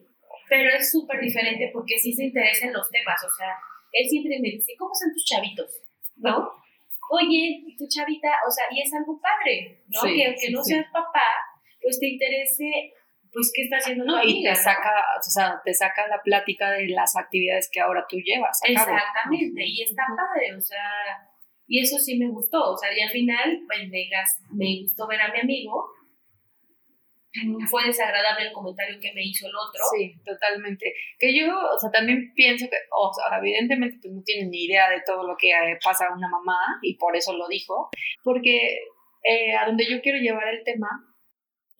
pero 0.48 0.70
es 0.70 0.90
súper 0.90 1.20
diferente 1.20 1.70
porque 1.72 1.98
sí 1.98 2.12
se 2.12 2.24
interesa 2.24 2.66
en 2.66 2.72
los 2.72 2.90
temas, 2.90 3.22
o 3.24 3.30
sea, 3.36 3.54
él 3.92 4.08
siempre 4.08 4.38
me 4.40 4.50
dice, 4.50 4.72
¿cómo 4.78 4.94
son 4.94 5.12
tus 5.12 5.24
chavitos? 5.26 5.82
¿No? 6.16 6.61
Oye, 7.12 7.62
tu 7.76 7.86
chavita, 7.86 8.28
o 8.48 8.50
sea, 8.50 8.64
y 8.70 8.80
es 8.80 8.92
algo 8.94 9.20
padre, 9.20 9.84
¿no? 9.88 10.00
que 10.02 10.26
aunque 10.26 10.50
no 10.50 10.62
seas 10.64 10.86
papá, 10.92 11.28
pues 11.80 12.00
te 12.00 12.08
interese, 12.08 12.94
pues, 13.30 13.52
qué 13.54 13.62
está 13.62 13.76
haciendo 13.76 14.04
no, 14.04 14.22
Y 14.24 14.42
te 14.42 14.54
saca, 14.54 14.94
o 15.18 15.22
sea, 15.22 15.60
te 15.62 15.74
saca 15.74 16.08
la 16.08 16.22
plática 16.22 16.70
de 16.70 16.88
las 16.88 17.14
actividades 17.16 17.68
que 17.70 17.80
ahora 17.80 18.06
tú 18.08 18.16
llevas. 18.16 18.58
Exactamente, 18.64 19.62
y 19.64 19.82
está 19.82 20.04
padre, 20.16 20.56
o 20.56 20.60
sea, 20.60 21.28
y 21.66 21.80
eso 21.80 21.98
sí 21.98 22.18
me 22.18 22.28
gustó, 22.28 22.72
o 22.72 22.76
sea, 22.76 22.88
y 22.96 23.00
al 23.00 23.10
final, 23.10 23.60
pues, 23.66 23.88
me, 23.90 24.08
me 24.52 24.82
gustó 24.82 25.06
ver 25.06 25.20
a 25.20 25.32
mi 25.32 25.40
amigo, 25.40 25.90
fue 27.70 27.84
desagradable 27.84 28.48
el 28.48 28.52
comentario 28.52 28.98
que 29.00 29.12
me 29.12 29.22
hizo 29.24 29.46
el 29.46 29.54
otro. 29.54 29.80
Sí, 29.96 30.14
totalmente. 30.24 30.94
Que 31.18 31.36
yo, 31.36 31.46
o 31.48 31.78
sea, 31.78 31.90
también 31.90 32.32
pienso 32.34 32.66
que, 32.68 32.76
o 32.90 33.12
sea, 33.12 33.38
evidentemente 33.38 33.98
pues, 34.02 34.14
no 34.14 34.22
tienes 34.22 34.48
ni 34.48 34.64
idea 34.64 34.90
de 34.90 35.02
todo 35.06 35.26
lo 35.26 35.36
que 35.36 35.50
eh, 35.50 35.78
pasa 35.82 36.06
a 36.06 36.14
una 36.14 36.28
mamá 36.28 36.78
y 36.82 36.96
por 36.96 37.16
eso 37.16 37.32
lo 37.32 37.48
dijo, 37.48 37.90
porque 38.22 38.80
eh, 39.24 39.56
a 39.56 39.66
donde 39.66 39.88
yo 39.88 40.00
quiero 40.00 40.18
llevar 40.18 40.48
el 40.48 40.64
tema 40.64 40.88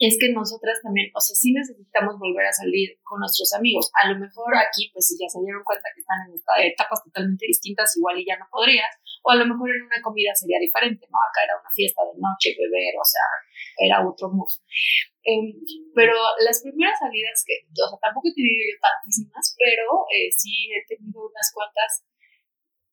es 0.06 0.18
que 0.18 0.34
nosotras 0.34 0.82
también, 0.82 1.10
o 1.14 1.20
sea, 1.20 1.36
sí 1.36 1.52
necesitamos 1.52 2.18
volver 2.18 2.46
a 2.46 2.52
salir 2.52 2.98
con 3.06 3.20
nuestros 3.20 3.52
amigos. 3.54 3.86
A 4.02 4.10
lo 4.10 4.18
mejor 4.18 4.50
aquí, 4.58 4.90
pues 4.90 5.06
si 5.06 5.14
ya 5.14 5.28
se 5.30 5.38
dieron 5.38 5.62
cuenta 5.62 5.86
que 5.94 6.02
están 6.02 6.26
en 6.26 6.34
etapas 6.66 7.04
totalmente 7.04 7.46
distintas, 7.46 7.94
igual 7.96 8.18
y 8.18 8.26
ya 8.26 8.34
no 8.34 8.50
podrías, 8.50 8.90
o 9.22 9.30
a 9.30 9.38
lo 9.38 9.46
mejor 9.46 9.70
en 9.70 9.86
una 9.86 10.02
comida 10.02 10.34
sería 10.34 10.58
diferente, 10.58 11.06
¿no? 11.06 11.18
Acá 11.22 11.46
era 11.46 11.54
una 11.54 11.70
fiesta 11.70 12.02
de 12.02 12.18
noche, 12.18 12.50
beber, 12.58 12.94
o 12.98 13.06
sea, 13.06 13.26
era 13.78 14.02
otro 14.02 14.26
mood. 14.34 14.50
Em, 15.22 15.54
pero 15.94 16.18
las 16.42 16.58
primeras 16.66 16.98
salidas 16.98 17.46
que, 17.46 17.62
o 17.70 17.86
sea, 17.86 17.98
tampoco 18.02 18.26
he 18.26 18.34
tenido 18.34 18.58
yo 18.58 18.76
tantísimas, 18.82 19.54
pero 19.54 20.02
eh, 20.10 20.34
sí 20.34 20.66
he 20.74 20.82
tenido 20.82 21.30
unas 21.30 21.46
cuantas. 21.54 22.02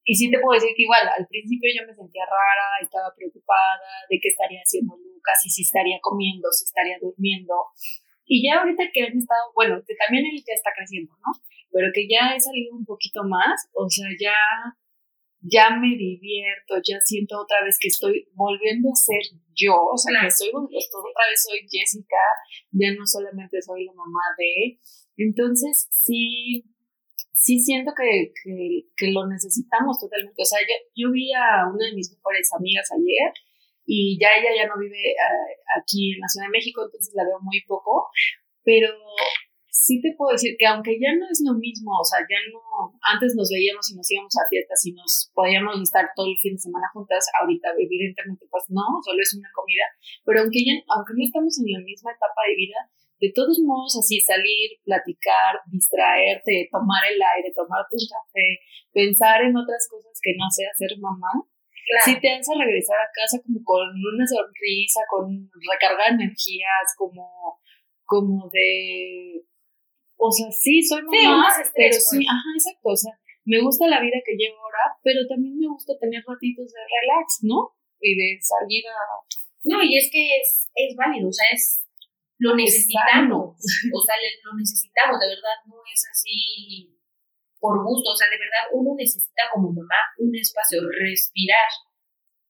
Y 0.06 0.14
sí 0.14 0.30
te 0.30 0.38
puedo 0.38 0.58
decir 0.58 0.78
que 0.78 0.86
igual, 0.86 1.10
al 1.10 1.26
principio 1.26 1.70
yo 1.74 1.86
me 1.90 1.94
sentía 1.94 2.26
rara, 2.26 2.82
estaba 2.82 3.10
preocupada 3.18 4.06
de 4.10 4.18
qué 4.22 4.30
estaría 4.30 4.62
haciendo 4.62 4.94
Lucas, 5.20 5.44
y 5.46 5.50
si 5.50 5.64
estaría 5.64 6.00
comiendo, 6.02 6.48
si 6.52 6.64
estaría 6.64 6.98
durmiendo. 7.02 7.54
Y 8.26 8.48
ya 8.48 8.60
ahorita 8.60 8.84
que 8.94 9.04
han 9.04 9.18
estado, 9.18 9.52
bueno, 9.54 9.84
que 9.86 9.96
también 9.96 10.24
él 10.26 10.40
ya 10.40 10.54
está 10.56 10.72
creciendo, 10.76 11.12
¿no? 11.20 11.32
Pero 11.72 11.92
que 11.94 12.08
ya 12.08 12.36
he 12.36 12.40
salido 12.40 12.76
un 12.76 12.86
poquito 12.86 13.24
más, 13.28 13.68
o 13.74 13.90
sea, 13.90 14.08
ya 14.20 14.34
ya 15.42 15.70
me 15.80 15.96
divierto, 15.96 16.76
ya 16.84 17.00
siento 17.00 17.40
otra 17.40 17.64
vez 17.64 17.78
que 17.80 17.88
estoy 17.88 18.28
volviendo 18.34 18.90
a 18.90 18.96
ser 18.96 19.40
yo, 19.56 19.74
o 19.74 19.98
sea, 19.98 20.12
que 20.22 20.32
soy, 20.32 20.50
otra 20.52 21.26
vez 21.30 21.40
soy 21.48 21.60
Jessica, 21.70 22.20
ya 22.72 22.92
no 22.94 23.06
solamente 23.06 23.62
soy 23.62 23.86
la 23.86 23.94
mamá 23.94 24.36
de, 24.38 24.80
entonces 25.18 25.88
sí, 25.92 26.66
sí 27.34 27.60
siento 27.60 27.92
que, 27.96 28.34
que, 28.96 29.12
lo 29.12 29.28
necesitamos 29.28 30.00
totalmente, 30.00 30.42
o 30.42 30.46
sea, 30.46 30.60
yo, 30.60 30.76
yo, 30.96 31.12
vi 31.12 31.32
a 31.34 31.68
una 31.72 31.88
de 31.88 31.96
mis 31.96 32.12
mejores 32.12 32.52
amigas 32.54 32.90
ayer 32.92 33.32
y 33.90 34.22
ya 34.22 34.38
ella 34.38 34.54
ya 34.54 34.70
no 34.70 34.78
vive 34.78 35.18
eh, 35.18 35.54
aquí 35.74 36.14
en 36.14 36.22
la 36.22 36.30
Ciudad 36.30 36.46
de 36.46 36.54
México, 36.54 36.86
entonces 36.86 37.10
la 37.18 37.26
veo 37.26 37.42
muy 37.42 37.58
poco, 37.66 38.14
pero 38.62 38.94
sí 39.66 39.98
te 39.98 40.14
puedo 40.14 40.38
decir 40.38 40.54
que 40.62 40.70
aunque 40.70 41.02
ya 41.02 41.10
no 41.18 41.26
es 41.26 41.42
lo 41.42 41.58
mismo, 41.58 41.98
o 41.98 42.06
sea, 42.06 42.22
ya 42.22 42.38
no, 42.54 42.62
antes 43.02 43.34
nos 43.34 43.50
veíamos 43.50 43.90
y 43.90 43.98
nos 43.98 44.06
íbamos 44.14 44.30
a 44.38 44.46
fiestas 44.46 44.78
y 44.86 44.94
nos 44.94 45.34
podíamos 45.34 45.82
estar 45.82 46.06
todo 46.14 46.30
el 46.30 46.38
fin 46.38 46.54
de 46.54 46.62
semana 46.62 46.86
juntas, 46.94 47.26
ahorita 47.42 47.74
evidentemente 47.82 48.46
pues 48.54 48.70
no, 48.70 49.02
solo 49.02 49.18
es 49.18 49.34
una 49.34 49.50
comida, 49.58 49.90
pero 50.22 50.46
aunque 50.46 50.62
ya, 50.62 50.78
aunque 50.94 51.18
no 51.18 51.26
estamos 51.26 51.58
en 51.58 51.74
la 51.74 51.82
misma 51.82 52.14
etapa 52.14 52.46
de 52.46 52.62
vida, 52.62 52.80
de 53.26 53.34
todos 53.34 53.58
modos 53.66 53.98
así 53.98 54.22
salir, 54.22 54.78
platicar, 54.86 55.66
distraerte, 55.66 56.70
tomar 56.70 57.10
el 57.10 57.18
aire, 57.18 57.50
tomarte 57.58 57.98
un 57.98 58.06
café, 58.06 58.48
pensar 58.94 59.42
en 59.50 59.58
otras 59.58 59.82
cosas 59.90 60.14
que 60.22 60.38
no 60.38 60.46
sea 60.54 60.70
ser 60.78 60.94
mamá, 61.02 61.50
sí 62.06 62.20
te 62.20 62.32
hace 62.34 62.54
regresar 62.58 62.98
a 62.98 63.10
casa 63.14 63.42
como 63.42 63.60
con 63.64 63.88
una 63.90 64.26
sonrisa, 64.26 65.02
con 65.10 65.50
recarga 65.72 66.06
de 66.06 66.24
energías, 66.24 66.94
como 66.98 67.60
como 68.06 68.50
de 68.50 69.46
o 70.20 70.30
sea, 70.30 70.52
sí, 70.52 70.84
soy 70.84 71.02
mamá, 71.02 71.48
pero 71.74 71.96
sí, 71.96 72.28
ajá, 72.28 72.52
exacto, 72.54 72.90
o 72.92 72.96
sea, 72.96 73.16
me 73.46 73.62
gusta 73.64 73.88
la 73.88 74.02
vida 74.02 74.20
que 74.20 74.36
llevo 74.36 74.60
ahora, 74.60 75.00
pero 75.02 75.24
también 75.26 75.58
me 75.58 75.68
gusta 75.68 75.96
tener 75.98 76.22
ratitos 76.28 76.68
de 76.76 76.82
relax, 76.84 77.40
¿no? 77.44 77.72
Y 78.02 78.20
de 78.20 78.38
salir 78.42 78.84
a... 78.92 79.00
No, 79.64 79.82
y 79.82 79.96
es 79.96 80.12
que 80.12 80.36
es, 80.36 80.68
es 80.76 80.96
válido, 80.96 81.30
o 81.30 81.32
sea, 81.32 81.48
es... 81.54 81.88
Lo 82.38 82.56
necesitamos, 82.56 83.56
o 83.56 84.00
sea, 84.04 84.16
lo 84.44 84.58
necesitamos, 84.60 85.20
de 85.20 85.28
verdad, 85.28 85.60
no 85.68 85.76
es 85.88 86.04
así 86.12 86.99
por 87.60 87.84
gusto, 87.84 88.12
o 88.12 88.16
sea, 88.16 88.28
de 88.32 88.40
verdad, 88.40 88.72
uno 88.72 88.96
necesita 88.98 89.52
como 89.54 89.72
mamá 89.72 90.00
un 90.18 90.32
espacio, 90.36 90.80
respirar, 90.88 91.70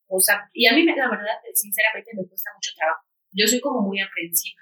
o 0.10 0.20
sea, 0.20 0.50
y 0.54 0.66
a 0.66 0.74
mí, 0.74 0.86
la 0.86 1.10
verdad, 1.10 1.38
sinceramente, 1.54 2.10
me 2.18 2.26
cuesta 2.26 2.50
mucho 2.54 2.72
trabajo. 2.78 3.06
yo 3.34 3.46
soy 3.46 3.62
como 3.62 3.82
muy 3.86 4.02
aprensiva. 4.02 4.62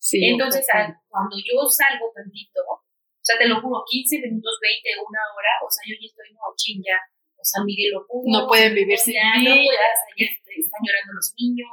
Sí, 0.00 0.20
Entonces, 0.24 0.64
cuando 1.08 1.36
yo 1.40 1.64
salgo 1.68 2.12
tantito, 2.12 2.60
o 2.60 3.24
sea, 3.24 3.36
te 3.40 3.48
lo 3.48 3.60
juro, 3.60 3.84
15 3.88 4.20
minutos, 4.20 4.60
20, 4.60 5.00
una 5.00 5.20
hora, 5.32 5.52
o 5.64 5.68
sea, 5.68 5.80
yo 5.88 5.96
ya 5.96 6.08
estoy 6.08 6.28
no, 6.36 6.44
ya, 6.84 7.00
o 7.36 7.44
sea, 7.44 7.64
Miguel 7.64 7.92
lo 7.92 8.04
pudo. 8.08 8.24
No 8.28 8.48
pueden 8.48 8.72
vivir 8.76 8.96
sin 8.96 9.16
mí. 9.16 9.48
No 9.48 9.56
puedes, 9.64 10.00
ya 10.16 10.28
están 10.28 10.80
llorando 10.84 11.12
los 11.12 11.32
niños, 11.36 11.68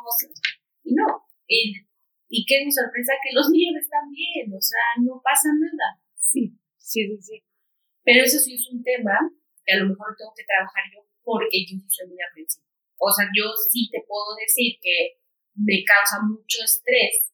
y 0.83 0.95
no. 0.95 1.27
Y, 1.47 1.75
y 2.27 2.45
qué 2.47 2.59
es 2.59 2.65
mi 2.67 2.71
sorpresa, 2.71 3.19
que 3.23 3.35
los 3.35 3.51
niños 3.51 3.83
están 3.83 4.07
bien, 4.11 4.51
o 4.51 4.59
sea, 4.59 4.99
no 5.03 5.19
pasa 5.23 5.47
nada. 5.51 5.99
Sí, 6.15 6.55
sí, 6.79 7.07
sí, 7.07 7.19
sí. 7.19 7.43
Pero 8.03 8.23
eso 8.25 8.39
sí 8.39 8.55
es 8.55 8.67
un 8.71 8.81
tema 8.83 9.17
que 9.65 9.73
a 9.73 9.79
lo 9.79 9.89
mejor 9.89 10.15
tengo 10.17 10.33
que 10.35 10.45
trabajar 10.45 10.83
yo 10.93 11.05
porque 11.23 11.65
yo 11.65 11.77
soy 11.87 12.07
muy 12.09 12.17
aprensiva. 12.21 12.65
O 12.97 13.11
sea, 13.11 13.25
yo 13.33 13.49
sí 13.69 13.89
te 13.91 14.01
puedo 14.07 14.35
decir 14.37 14.77
que 14.81 15.21
me 15.55 15.83
causa 15.83 16.21
mucho 16.21 16.63
estrés 16.63 17.33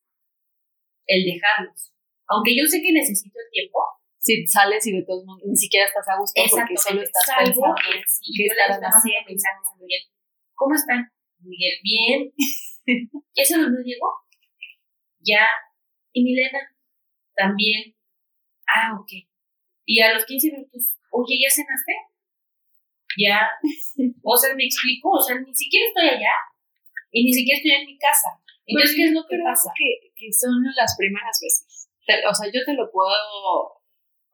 el 1.08 1.24
dejarlos. 1.24 1.92
Aunque 2.28 2.56
yo 2.56 2.68
sé 2.68 2.82
que 2.82 2.92
necesito 2.92 3.40
el 3.40 3.52
tiempo. 3.52 3.80
Si 4.20 4.46
sales 4.48 4.86
y 4.88 4.92
de 4.92 5.06
todos 5.06 5.24
modos 5.24 5.44
ni 5.46 5.56
siquiera 5.56 5.88
estás 5.88 6.08
a 6.10 6.20
gusto 6.20 6.42
porque 6.50 6.76
solo 6.76 7.02
estás 7.02 7.24
pensando 7.38 7.76
que 8.36 8.44
estarán 8.44 8.84
haciendo. 8.84 9.30
mensajes 9.30 9.68
a 9.72 9.76
Miguel. 9.80 10.04
¿Cómo 10.54 10.76
están? 10.76 11.08
Miguel, 11.40 11.80
bien. 11.84 12.34
¿Ya 13.36 13.44
se 13.46 13.58
nos 13.58 13.70
llegó? 13.86 14.10
Ya. 15.20 15.48
¿Y 16.12 16.24
Milena? 16.24 16.60
También. 17.36 17.96
Ah, 18.68 18.98
ok. 19.00 19.27
Y 19.88 20.02
a 20.04 20.14
los 20.14 20.26
15 20.26 20.52
minutos, 20.52 21.00
oye, 21.12 21.40
¿ya 21.40 21.48
cenaste? 21.48 21.96
Ya. 23.16 23.40
O 24.22 24.36
sea, 24.36 24.54
me 24.54 24.66
explico, 24.66 25.10
o 25.16 25.22
sea, 25.22 25.40
ni 25.40 25.56
siquiera 25.56 25.88
estoy 25.88 26.10
allá 26.20 26.36
y 27.12 27.24
ni 27.24 27.32
siquiera 27.32 27.58
estoy 27.58 27.72
en 27.72 27.88
mi 27.88 27.98
casa. 27.98 28.36
Entonces, 28.68 28.96
¿qué 29.00 29.04
es 29.08 29.14
lo 29.16 29.24
que 29.24 29.40
pasa? 29.40 29.72
Que, 29.72 30.12
que 30.12 30.28
son 30.36 30.60
las 30.76 30.92
primeras 31.00 31.40
veces. 31.40 31.88
O 32.28 32.34
sea, 32.36 32.52
yo 32.52 32.60
te 32.68 32.76
lo 32.76 32.92
puedo 32.92 33.16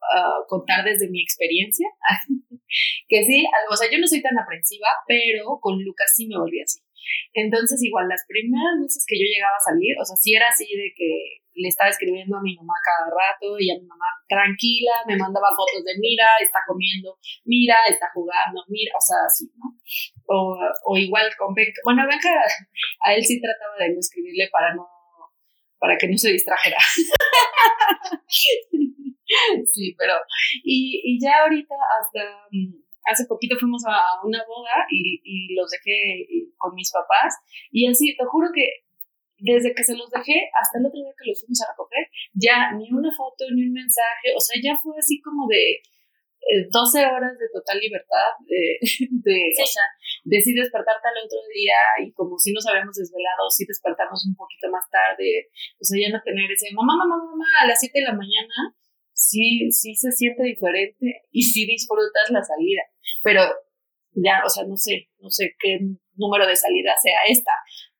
ah, 0.02 0.42
contar 0.48 0.84
desde 0.84 1.08
mi 1.08 1.22
experiencia. 1.22 1.86
que 3.08 3.24
sí, 3.24 3.46
o 3.70 3.76
sea, 3.76 3.86
yo 3.90 3.98
no 4.02 4.08
soy 4.10 4.20
tan 4.20 4.36
aprensiva, 4.36 4.88
pero 5.06 5.62
con 5.62 5.78
Lucas 5.78 6.10
sí 6.14 6.26
me 6.26 6.36
volví 6.36 6.60
así. 6.60 6.82
Entonces, 7.32 7.78
igual, 7.82 8.08
las 8.08 8.26
primeras 8.26 8.82
veces 8.82 9.06
que 9.06 9.14
yo 9.14 9.24
llegaba 9.24 9.54
a 9.54 9.70
salir, 9.70 9.94
o 10.00 10.04
sea, 10.04 10.16
sí 10.16 10.34
era 10.34 10.48
así 10.50 10.66
de 10.66 10.90
que 10.96 11.43
le 11.54 11.68
estaba 11.68 11.90
escribiendo 11.90 12.36
a 12.36 12.42
mi 12.42 12.56
mamá 12.56 12.74
cada 12.84 13.10
rato 13.10 13.56
y 13.58 13.70
a 13.70 13.78
mi 13.78 13.86
mamá 13.86 14.06
tranquila, 14.28 14.92
me 15.06 15.16
mandaba 15.16 15.54
fotos 15.54 15.84
de 15.84 15.96
mira, 15.98 16.26
está 16.40 16.58
comiendo, 16.66 17.16
mira, 17.44 17.76
está 17.88 18.10
jugando, 18.12 18.64
mira, 18.68 18.92
o 18.96 19.00
sea, 19.00 19.18
así, 19.26 19.48
¿no? 19.56 19.76
O, 20.26 20.58
o 20.84 20.96
igual 20.96 21.30
con 21.38 21.54
Benja, 21.54 21.80
bueno, 21.84 22.06
Benja, 22.08 22.30
a 23.04 23.14
él 23.14 23.24
sí 23.24 23.40
trataba 23.40 23.76
de 23.78 23.94
no 23.94 24.00
escribirle 24.00 24.48
para 24.50 24.74
no, 24.74 24.88
para 25.78 25.96
que 25.96 26.08
no 26.08 26.18
se 26.18 26.32
distrajera. 26.32 26.78
sí, 29.72 29.94
pero, 29.96 30.14
y, 30.64 31.00
y 31.04 31.20
ya 31.20 31.42
ahorita 31.42 31.76
hasta 32.00 32.48
mm, 32.50 32.82
hace 33.04 33.26
poquito 33.26 33.56
fuimos 33.58 33.84
a 33.86 34.24
una 34.24 34.42
boda 34.46 34.86
y, 34.90 35.20
y 35.22 35.54
los 35.54 35.70
dejé 35.70 36.26
con 36.56 36.74
mis 36.74 36.90
papás 36.90 37.36
y 37.70 37.86
así, 37.86 38.16
te 38.16 38.24
juro 38.24 38.48
que 38.54 38.83
desde 39.52 39.74
que 39.74 39.84
se 39.84 39.96
los 39.96 40.08
dejé 40.10 40.48
hasta 40.56 40.78
el 40.78 40.86
otro 40.86 40.96
día 40.96 41.12
que 41.12 41.28
los 41.28 41.40
fuimos 41.40 41.60
a 41.60 41.70
recoger, 41.72 42.08
ya 42.32 42.72
ni 42.72 42.88
una 42.88 43.12
foto, 43.12 43.44
ni 43.52 43.68
un 43.68 43.76
mensaje, 43.76 44.32
o 44.32 44.40
sea, 44.40 44.56
ya 44.56 44.72
fue 44.80 44.96
así 44.96 45.20
como 45.20 45.46
de 45.46 45.84
12 46.72 47.00
eh, 47.00 47.06
horas 47.06 47.36
de 47.36 47.48
total 47.52 47.78
libertad, 47.80 48.32
de, 48.48 48.80
de 49.10 49.36
o 49.52 49.66
sea, 49.66 49.84
de 50.24 50.40
sí 50.40 50.52
despertarte 50.52 51.08
al 51.08 51.24
otro 51.24 51.40
día 51.52 51.76
y 52.00 52.12
como 52.12 52.38
si 52.38 52.52
nos 52.52 52.66
habíamos 52.66 52.96
desvelado, 52.96 53.48
sí 53.50 53.64
despertarnos 53.68 54.24
un 54.24 54.36
poquito 54.36 54.70
más 54.72 54.88
tarde, 54.88 55.52
o 55.76 55.84
sea, 55.84 56.00
ya 56.00 56.08
no 56.08 56.22
tener 56.24 56.50
ese 56.50 56.72
mamá, 56.72 56.96
mamá, 56.96 57.16
mamá 57.16 57.48
a 57.60 57.66
las 57.66 57.80
7 57.80 58.00
de 58.00 58.04
la 58.04 58.16
mañana, 58.16 58.76
sí, 59.12 59.70
sí 59.70 59.94
se 59.94 60.12
siente 60.12 60.42
diferente 60.42 61.28
y 61.30 61.42
sí 61.42 61.66
disfrutas 61.66 62.30
la 62.30 62.42
salida, 62.42 62.82
pero 63.22 63.44
ya, 64.14 64.42
o 64.44 64.48
sea, 64.48 64.64
no 64.64 64.76
sé, 64.76 65.10
no 65.18 65.28
sé 65.30 65.54
qué 65.58 65.78
número 66.16 66.46
de 66.46 66.56
salida 66.56 66.94
sea 67.02 67.24
esta, 67.28 67.52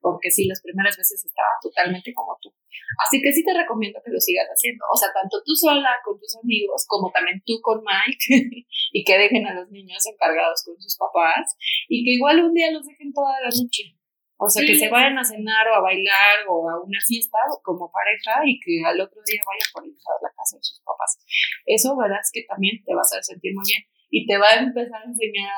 porque 0.05 0.29
sí, 0.29 0.45
las 0.45 0.61
primeras 0.61 1.01
veces 1.01 1.25
estaba 1.25 1.57
totalmente 1.65 2.13
como 2.13 2.37
tú. 2.37 2.53
Así 3.01 3.25
que 3.25 3.33
sí 3.33 3.41
te 3.41 3.57
recomiendo 3.57 4.05
que 4.05 4.13
lo 4.13 4.21
sigas 4.21 4.45
haciendo, 4.53 4.85
o 4.93 4.97
sea, 5.01 5.09
tanto 5.17 5.41
tú 5.41 5.57
sola 5.57 5.97
con 6.05 6.21
tus 6.21 6.37
amigos, 6.37 6.85
como 6.87 7.09
también 7.09 7.41
tú 7.47 7.57
con 7.65 7.81
Mike, 7.81 8.69
y 8.93 9.01
que 9.03 9.17
dejen 9.17 9.49
a 9.49 9.55
los 9.57 9.71
niños 9.73 10.05
encargados 10.05 10.61
con 10.61 10.77
sus 10.77 10.95
papás, 11.01 11.57
y 11.89 12.05
que 12.05 12.21
igual 12.21 12.45
un 12.45 12.53
día 12.53 12.71
los 12.71 12.85
dejen 12.85 13.17
toda 13.17 13.41
la 13.41 13.49
noche. 13.49 13.97
O 14.37 14.45
sea, 14.45 14.61
que 14.67 14.77
se 14.77 14.91
vayan 14.91 15.17
a 15.17 15.25
cenar 15.25 15.65
o 15.73 15.75
a 15.77 15.81
bailar 15.81 16.45
o 16.51 16.69
a 16.69 16.85
una 16.85 17.01
fiesta 17.01 17.39
como 17.63 17.91
pareja 17.91 18.45
y 18.45 18.61
que 18.61 18.85
al 18.85 19.01
otro 19.01 19.23
día 19.25 19.41
vayan 19.41 19.71
por 19.73 19.87
ir 19.87 19.95
a 19.95 20.21
la 20.21 20.29
casa 20.37 20.59
de 20.59 20.63
sus 20.69 20.83
papás. 20.85 21.17
Eso 21.65 21.97
verás 21.97 22.29
que 22.31 22.45
también 22.45 22.83
te 22.85 22.93
vas 22.93 23.09
a 23.15 23.23
sentir 23.23 23.55
muy 23.55 23.65
bien 23.65 23.89
y 24.11 24.27
te 24.27 24.37
va 24.37 24.51
a 24.51 24.61
empezar 24.61 25.01
a 25.01 25.09
enseñar 25.09 25.49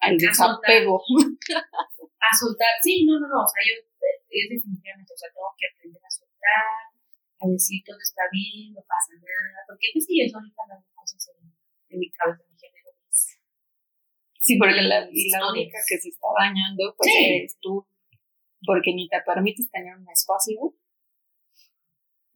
al 0.00 0.18
desapego. 0.18 1.00
a 2.20 2.28
soltar, 2.32 2.72
sí, 2.82 3.04
no, 3.04 3.20
no, 3.20 3.28
no, 3.28 3.44
o 3.44 3.50
sea, 3.50 3.62
yo 3.62 3.76
es 3.76 4.48
definitivamente, 4.50 5.12
o 5.12 5.18
sea, 5.18 5.30
tengo 5.32 5.52
que 5.56 5.66
aprender 5.68 6.02
a 6.02 6.10
soltar, 6.10 6.82
a 7.40 7.44
decir 7.48 7.80
todo 7.84 8.00
está 8.00 8.24
bien, 8.32 8.72
no 8.72 8.82
pasa 8.84 9.12
nada, 9.16 9.60
porque 9.68 9.92
pues 9.92 10.04
sí, 10.04 10.20
eso 10.20 10.36
ahorita 10.38 10.62
las 10.68 10.84
cosas 10.92 11.20
en, 11.36 11.52
en, 11.92 11.98
mi 11.98 12.08
cabeza, 12.10 12.42
en 12.42 12.50
mi 12.52 12.58
género. 12.58 12.90
Sí, 14.40 14.58
porque 14.58 14.82
la, 14.82 15.02
la 15.02 15.40
única 15.50 15.78
que 15.88 15.96
se 15.98 16.08
está 16.08 16.28
dañando, 16.38 16.94
pues 16.96 17.10
eres 17.10 17.58
tú, 17.60 17.86
porque 18.64 18.94
ni 18.94 19.08
te 19.08 19.20
permites 19.24 19.70
tener 19.70 19.96
un 19.96 20.08
espacio, 20.08 20.74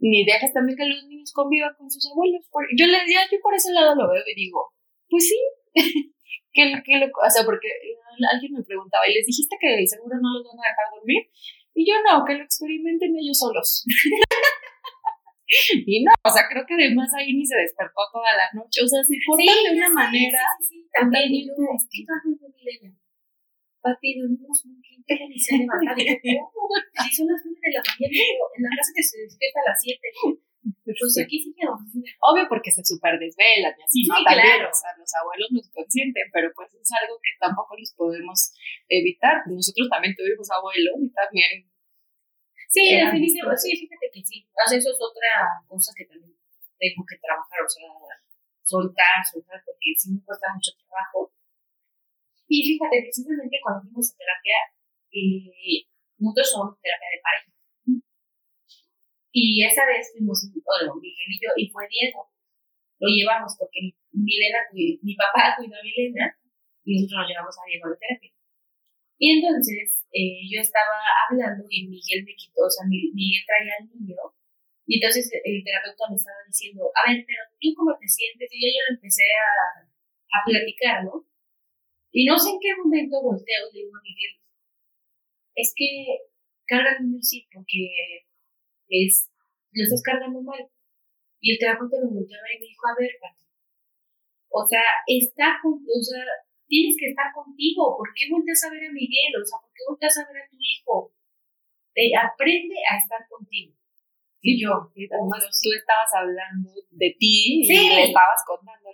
ni 0.00 0.24
dejas 0.24 0.52
también 0.52 0.76
que 0.76 0.86
los 0.86 1.04
niños 1.06 1.32
convivan 1.32 1.74
con 1.76 1.90
sus 1.90 2.04
abuelos. 2.10 2.46
Yo, 2.76 2.86
le, 2.86 2.98
yo 3.06 3.38
por 3.42 3.54
ese 3.54 3.72
lado 3.72 3.94
lo 3.94 4.08
veo 4.08 4.22
y 4.26 4.34
digo, 4.34 4.72
pues 5.08 5.28
sí, 5.28 5.38
que, 6.52 6.82
que 6.84 6.98
lo, 6.98 7.06
o 7.06 7.30
sea, 7.30 7.44
porque 7.44 7.68
alguien 8.32 8.52
me 8.52 8.62
preguntaba, 8.62 9.08
¿y 9.08 9.14
les 9.14 9.26
dijiste 9.26 9.56
que 9.60 9.86
seguro 9.86 10.16
no 10.20 10.34
los 10.34 10.44
van 10.44 10.58
a 10.58 10.68
dejar 10.70 10.94
dormir? 10.94 11.30
Y 11.74 11.86
yo 11.86 11.94
no, 12.02 12.24
que 12.24 12.34
lo 12.34 12.44
experimenten 12.44 13.16
ellos 13.16 13.38
solos. 13.38 13.84
y 15.86 16.04
no, 16.04 16.12
o 16.24 16.30
sea, 16.30 16.48
creo 16.48 16.64
que 16.66 16.74
además 16.74 17.12
ahí 17.14 17.32
ni 17.32 17.46
se 17.46 17.56
despertó 17.56 18.02
toda 18.12 18.36
la 18.36 18.50
noche. 18.52 18.82
O 18.82 18.88
sea, 18.88 19.02
se 19.02 19.16
portan 19.26 19.46
de 19.46 19.70
una 19.78 19.90
manera. 19.90 20.40
Sí, 20.60 20.68
sí, 20.68 20.88
también. 20.92 21.32
Y 21.32 21.46
luego, 21.46 21.76
¿qué 21.90 22.04
de 22.04 22.48
Milena? 22.54 22.99
Papi, 23.80 24.20
dormimos 24.20 24.60
muy 24.66 24.76
bien, 24.84 25.00
que 25.08 25.16
ni 25.28 25.38
se 25.40 25.56
levanta. 25.56 25.96
Digo, 25.96 26.52
¿cómo? 26.52 26.76
Si 26.76 27.16
son 27.16 27.26
las 27.32 27.40
9 27.40 27.56
de 27.56 27.72
la 27.72 27.80
mañana, 27.80 28.12
en 28.56 28.62
la 28.62 28.70
casa 28.76 28.92
que 28.94 29.02
se 29.02 29.16
despierta 29.24 29.60
a 29.64 29.68
las 29.72 29.78
7. 29.80 29.96
Pues 30.84 31.16
aquí 31.16 31.40
sí 31.40 31.56
que 31.56 31.64
Obvio 31.64 32.44
porque 32.44 32.68
se 32.68 32.84
super 32.84 33.16
desvelan 33.16 33.72
y 33.72 33.80
así, 33.80 34.04
¿no? 34.04 34.20
También, 34.20 34.60
o 34.60 34.74
sea, 34.76 34.92
los 35.00 35.08
abuelos 35.16 35.48
nos 35.56 35.72
consienten, 35.72 36.28
pero 36.28 36.52
pues 36.52 36.68
es 36.76 36.90
algo 36.92 37.16
que 37.24 37.32
tampoco 37.40 37.72
les 37.80 37.96
podemos 37.96 38.52
evitar. 38.84 39.40
Nosotros 39.48 39.88
también 39.88 40.12
tuvimos 40.12 40.44
abuelos 40.52 41.00
y 41.00 41.08
también... 41.16 41.64
Sí, 42.68 42.92
definitivamente, 42.92 43.64
sí, 43.64 43.72
fíjate 43.72 44.06
que 44.12 44.20
sí. 44.22 44.44
O 44.44 44.68
sea, 44.68 44.76
eso 44.78 44.92
es 44.92 45.00
otra 45.00 45.64
cosa 45.66 45.90
que 45.96 46.04
también 46.04 46.36
tengo 46.78 47.02
que 47.08 47.18
trabajar, 47.18 47.64
o 47.64 47.68
sea, 47.68 47.88
soltar, 48.62 49.24
soltar, 49.24 49.58
porque 49.64 49.96
sí 49.96 50.12
me 50.12 50.22
cuesta 50.22 50.52
mucho 50.52 50.70
trabajo. 50.76 51.32
Y 52.50 52.66
fíjate, 52.66 53.06
precisamente 53.06 53.62
cuando 53.62 53.86
fuimos 53.86 54.10
a 54.10 54.18
terapia, 54.18 54.58
eh, 55.14 55.86
nosotros 56.18 56.50
somos 56.50 56.74
terapia 56.82 57.10
de 57.14 57.22
pareja. 57.22 57.50
Y 59.30 59.62
esa 59.62 59.86
vez 59.86 60.10
fuimos, 60.10 60.50
bueno, 60.50 60.98
Miguel 60.98 61.30
y 61.30 61.38
yo, 61.38 61.50
y 61.54 61.70
fue 61.70 61.86
Diego. 61.86 62.26
Lo 62.98 63.06
llevamos 63.06 63.54
porque 63.54 63.94
Milena, 64.10 64.66
mi 64.74 65.14
papá 65.14 65.54
cuidó 65.54 65.78
a 65.78 65.86
Milena 65.86 66.26
y 66.82 66.98
nosotros 66.98 67.22
nos 67.22 67.28
llevamos 67.30 67.54
a 67.54 67.66
Diego 67.70 67.86
a 67.86 67.90
la 67.94 68.02
terapia. 68.02 68.34
Y 69.14 69.26
entonces 69.38 70.02
eh, 70.10 70.42
yo 70.50 70.58
estaba 70.58 70.98
hablando 71.30 71.62
y 71.70 71.86
Miguel 71.86 72.26
me 72.26 72.34
quitó, 72.34 72.66
o 72.66 72.72
sea, 72.74 72.82
Miguel 72.90 73.46
traía 73.46 73.78
al 73.78 73.86
niño. 73.94 74.18
Y 74.90 74.98
entonces 74.98 75.30
el 75.30 75.62
terapeuta 75.62 76.10
me 76.10 76.18
estaba 76.18 76.42
diciendo, 76.50 76.90
a 76.98 77.06
ver, 77.06 77.22
pero 77.22 77.46
tú 77.62 77.70
cómo 77.78 77.94
te 77.94 78.10
sientes? 78.10 78.50
Y 78.50 78.58
yo, 78.58 78.74
yo 78.74 78.82
le 78.90 78.94
empecé 78.98 79.22
a, 79.38 79.86
a 79.86 80.38
platicar, 80.42 81.06
¿no? 81.06 81.29
Y 82.12 82.26
no 82.26 82.38
sé 82.38 82.50
en 82.50 82.58
qué 82.60 82.74
momento 82.76 83.22
volteo 83.22 83.70
y 83.70 83.74
le 83.74 83.80
digo 83.84 83.96
a 83.96 84.02
Miguel, 84.02 84.34
es 85.54 85.72
que 85.76 86.30
carga 86.66 86.96
el 86.98 87.06
niño 87.06 87.22
sí, 87.22 87.46
porque 87.52 88.26
es, 88.88 89.30
lo 89.72 89.84
estás 89.84 90.02
cargando 90.02 90.42
mal. 90.42 90.68
Y 91.40 91.52
el 91.52 91.58
me 91.58 91.86
volvió 91.86 92.36
a 92.36 92.42
ver 92.42 92.56
y 92.56 92.60
me 92.60 92.66
dijo, 92.66 92.86
a 92.86 93.00
ver, 93.00 93.10
Pati, 93.20 93.44
o 94.50 94.66
sea, 94.68 94.82
está 95.06 95.58
con, 95.62 95.74
o 95.74 96.02
sea, 96.02 96.24
tienes 96.66 96.96
que 96.98 97.10
estar 97.10 97.32
contigo, 97.32 97.96
¿por 97.96 98.12
qué 98.14 98.26
vueltas 98.30 98.62
a 98.64 98.70
ver 98.70 98.84
a 98.84 98.92
Miguel? 98.92 99.32
O 99.40 99.44
sea, 99.46 99.58
¿por 99.62 99.70
qué 99.72 99.82
vueltas 99.88 100.18
a 100.18 100.26
ver 100.26 100.42
a 100.42 100.48
tu 100.50 100.56
hijo? 100.58 101.14
Te, 101.94 102.10
aprende 102.14 102.76
a 102.90 102.98
estar 102.98 103.26
contigo. 103.28 103.74
Y 104.42 104.62
yo, 104.62 104.72
además 104.72 105.44
tú 105.62 105.68
estabas 105.76 106.11
hablando 106.16 106.70
de 106.90 107.14
ti 107.18 107.61
y 107.62 107.68
le 107.68 108.05
estabas 108.09 108.40
contando. 108.46 108.88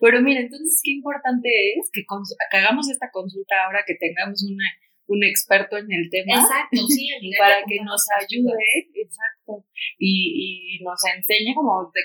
Pero 0.00 0.22
mira, 0.22 0.40
entonces 0.40 0.80
qué 0.84 0.92
importante 0.92 1.48
es 1.78 1.90
que, 1.92 2.02
que 2.06 2.56
hagamos 2.56 2.88
esta 2.88 3.10
consulta 3.10 3.54
ahora 3.66 3.82
que 3.86 3.94
tengamos 3.94 4.42
una 4.44 4.64
un 5.08 5.24
experto 5.24 5.76
en 5.76 5.90
el 5.90 6.08
tema. 6.08 6.40
Exacto, 6.40 6.86
sí, 6.88 7.10
para 7.38 7.62
que 7.66 7.82
nos 7.82 8.06
ayude, 8.16 8.88
exacto, 8.94 9.66
y, 9.98 10.78
y 10.78 10.84
nos 10.84 10.98
enseñe 11.04 11.54
como 11.54 11.90
de 11.92 12.00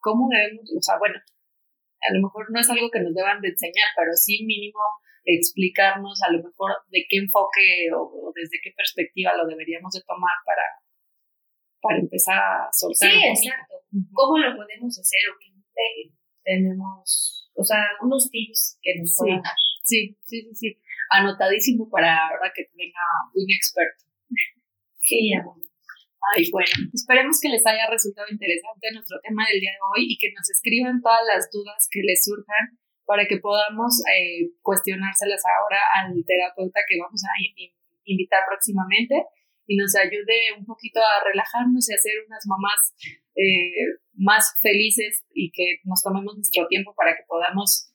cómo 0.00 0.28
debemos, 0.28 0.68
o 0.76 0.82
sea, 0.82 0.98
bueno, 0.98 1.14
a 1.16 2.12
lo 2.12 2.20
mejor 2.20 2.50
no 2.50 2.60
es 2.60 2.68
algo 2.68 2.90
que 2.90 3.00
nos 3.00 3.14
deban 3.14 3.40
de 3.40 3.48
enseñar, 3.48 3.88
pero 3.96 4.12
sí 4.12 4.44
mínimo 4.44 4.80
explicarnos 5.24 6.20
a 6.22 6.32
lo 6.32 6.44
mejor 6.44 6.84
de 6.92 7.06
qué 7.08 7.16
enfoque 7.16 7.88
o, 7.96 8.30
desde 8.34 8.60
qué 8.62 8.72
perspectiva 8.76 9.32
lo 9.36 9.46
deberíamos 9.46 9.92
de 9.92 10.02
tomar 10.06 10.36
para, 10.44 10.68
para 11.84 12.00
empezar 12.00 12.40
a 12.40 12.72
soltar. 12.72 13.12
Sí, 13.12 13.20
exacto. 13.28 13.76
¿Cómo 14.12 14.38
lo 14.40 14.56
podemos 14.56 14.96
hacer 14.96 15.20
o 15.28 15.36
qué 15.36 15.52
tenemos, 16.42 17.50
o 17.54 17.62
sea, 17.62 17.84
unos 18.00 18.30
tips 18.30 18.78
que 18.80 18.96
nos 18.98 19.12
sí, 19.12 19.28
dar? 19.28 19.54
Sí, 19.84 20.16
sí, 20.24 20.40
sí, 20.42 20.54
sí. 20.54 20.68
Anotadísimo 21.10 21.88
para 21.92 22.28
ahora 22.28 22.50
que 22.56 22.64
venga 22.72 23.04
un 23.34 23.46
experto. 23.52 24.08
Sí, 25.00 25.34
amor. 25.36 25.60
Ay, 26.32 26.48
bueno, 26.50 26.72
esperemos 26.88 27.36
que 27.36 27.52
les 27.52 27.60
haya 27.66 27.84
resultado 27.90 28.26
interesante 28.32 28.88
nuestro 28.96 29.20
tema 29.20 29.44
del 29.44 29.60
día 29.60 29.76
de 29.76 29.84
hoy 29.92 30.08
y 30.08 30.16
que 30.16 30.32
nos 30.32 30.48
escriban 30.48 31.02
todas 31.04 31.20
las 31.28 31.52
dudas 31.52 31.86
que 31.92 32.00
les 32.00 32.24
surjan 32.24 32.80
para 33.04 33.28
que 33.28 33.36
podamos 33.36 34.00
eh, 34.08 34.48
cuestionárselas 34.64 35.42
ahora 35.44 35.80
al 36.00 36.16
terapeuta 36.24 36.80
que 36.88 36.96
vamos 36.96 37.20
a 37.28 37.36
invitar 38.04 38.40
próximamente 38.48 39.28
y 39.66 39.76
nos 39.76 39.94
ayude 39.96 40.52
un 40.58 40.64
poquito 40.64 41.00
a 41.00 41.24
relajarnos 41.24 41.88
y 41.88 41.94
a 41.94 41.98
ser 41.98 42.24
unas 42.26 42.44
mamás 42.46 42.94
eh, 43.34 43.98
más 44.14 44.54
felices 44.60 45.24
y 45.32 45.50
que 45.50 45.80
nos 45.84 46.02
tomemos 46.02 46.36
nuestro 46.36 46.66
tiempo 46.68 46.94
para 46.94 47.16
que 47.16 47.24
podamos 47.26 47.90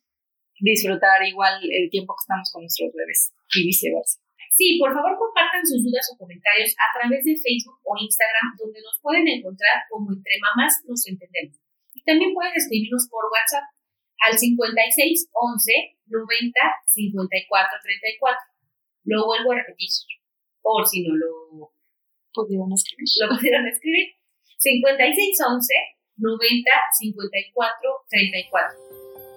disfrutar 0.60 1.24
igual 1.24 1.62
el 1.64 1.90
tiempo 1.90 2.14
que 2.16 2.24
estamos 2.24 2.52
con 2.52 2.64
nuestros 2.64 2.92
bebés 2.94 3.32
y 3.56 3.68
viceversa. 3.68 4.20
Sí, 4.52 4.76
por 4.76 4.92
favor 4.92 5.16
compartan 5.16 5.64
sus 5.64 5.86
dudas 5.86 6.04
o 6.12 6.18
comentarios 6.18 6.76
a 6.76 6.88
través 6.92 7.24
de 7.24 7.38
Facebook 7.38 7.80
o 7.86 7.96
Instagram, 7.96 8.58
donde 8.60 8.82
nos 8.82 9.00
pueden 9.00 9.24
encontrar 9.28 9.88
como 9.88 10.12
Entre 10.12 10.36
Mamás 10.42 10.84
Nos 10.84 11.08
Entendemos. 11.08 11.56
Y 11.94 12.04
también 12.04 12.34
pueden 12.34 12.52
escribirnos 12.56 13.08
por 13.08 13.24
WhatsApp 13.32 13.72
al 14.20 14.36
56 14.36 15.32
11 15.32 15.72
90 16.08 16.60
54 16.86 17.80
34. 17.80 18.36
Lo 19.06 19.26
vuelvo 19.26 19.54
a 19.54 19.64
repetir, 19.64 19.88
por 20.62 20.88
si 20.88 21.08
no 21.08 21.16
lo 21.16 21.72
pudieron 22.34 22.72
escribir. 22.74 23.08
Lo 23.22 23.36
pudieron 23.36 23.68
escribir. 23.68 24.08
56 24.58 25.38
11 25.48 25.74
90 26.18 26.72
54 27.00 27.90
34. 28.10 28.80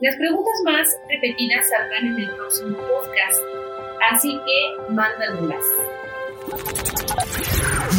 Las 0.00 0.16
preguntas 0.16 0.54
más 0.64 0.88
repetidas 1.08 1.68
saldrán 1.68 2.06
en 2.06 2.24
el 2.24 2.34
próximo 2.34 2.76
podcast 2.76 3.40
Así 4.10 4.38
que 4.44 4.92
mándalas. 4.92 5.64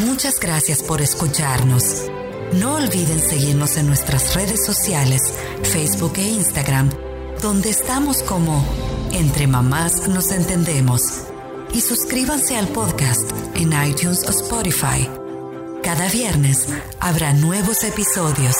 Muchas 0.05 0.39
gracias 0.39 0.83
por 0.83 1.01
escucharnos. 1.01 2.09
No 2.53 2.75
olviden 2.75 3.19
seguirnos 3.19 3.77
en 3.77 3.87
nuestras 3.87 4.35
redes 4.35 4.65
sociales, 4.65 5.21
Facebook 5.63 6.13
e 6.17 6.27
Instagram, 6.27 6.89
donde 7.41 7.69
estamos 7.69 8.21
como 8.23 8.63
Entre 9.11 9.47
Mamás 9.47 10.07
Nos 10.09 10.31
Entendemos. 10.31 11.32
Y 11.73 11.81
suscríbanse 11.81 12.55
al 12.55 12.67
podcast 12.67 13.31
en 13.55 13.73
iTunes 13.87 14.23
o 14.27 14.29
Spotify. 14.29 15.09
Cada 15.83 16.07
viernes 16.09 16.67
habrá 16.99 17.33
nuevos 17.33 17.83
episodios. 17.83 18.55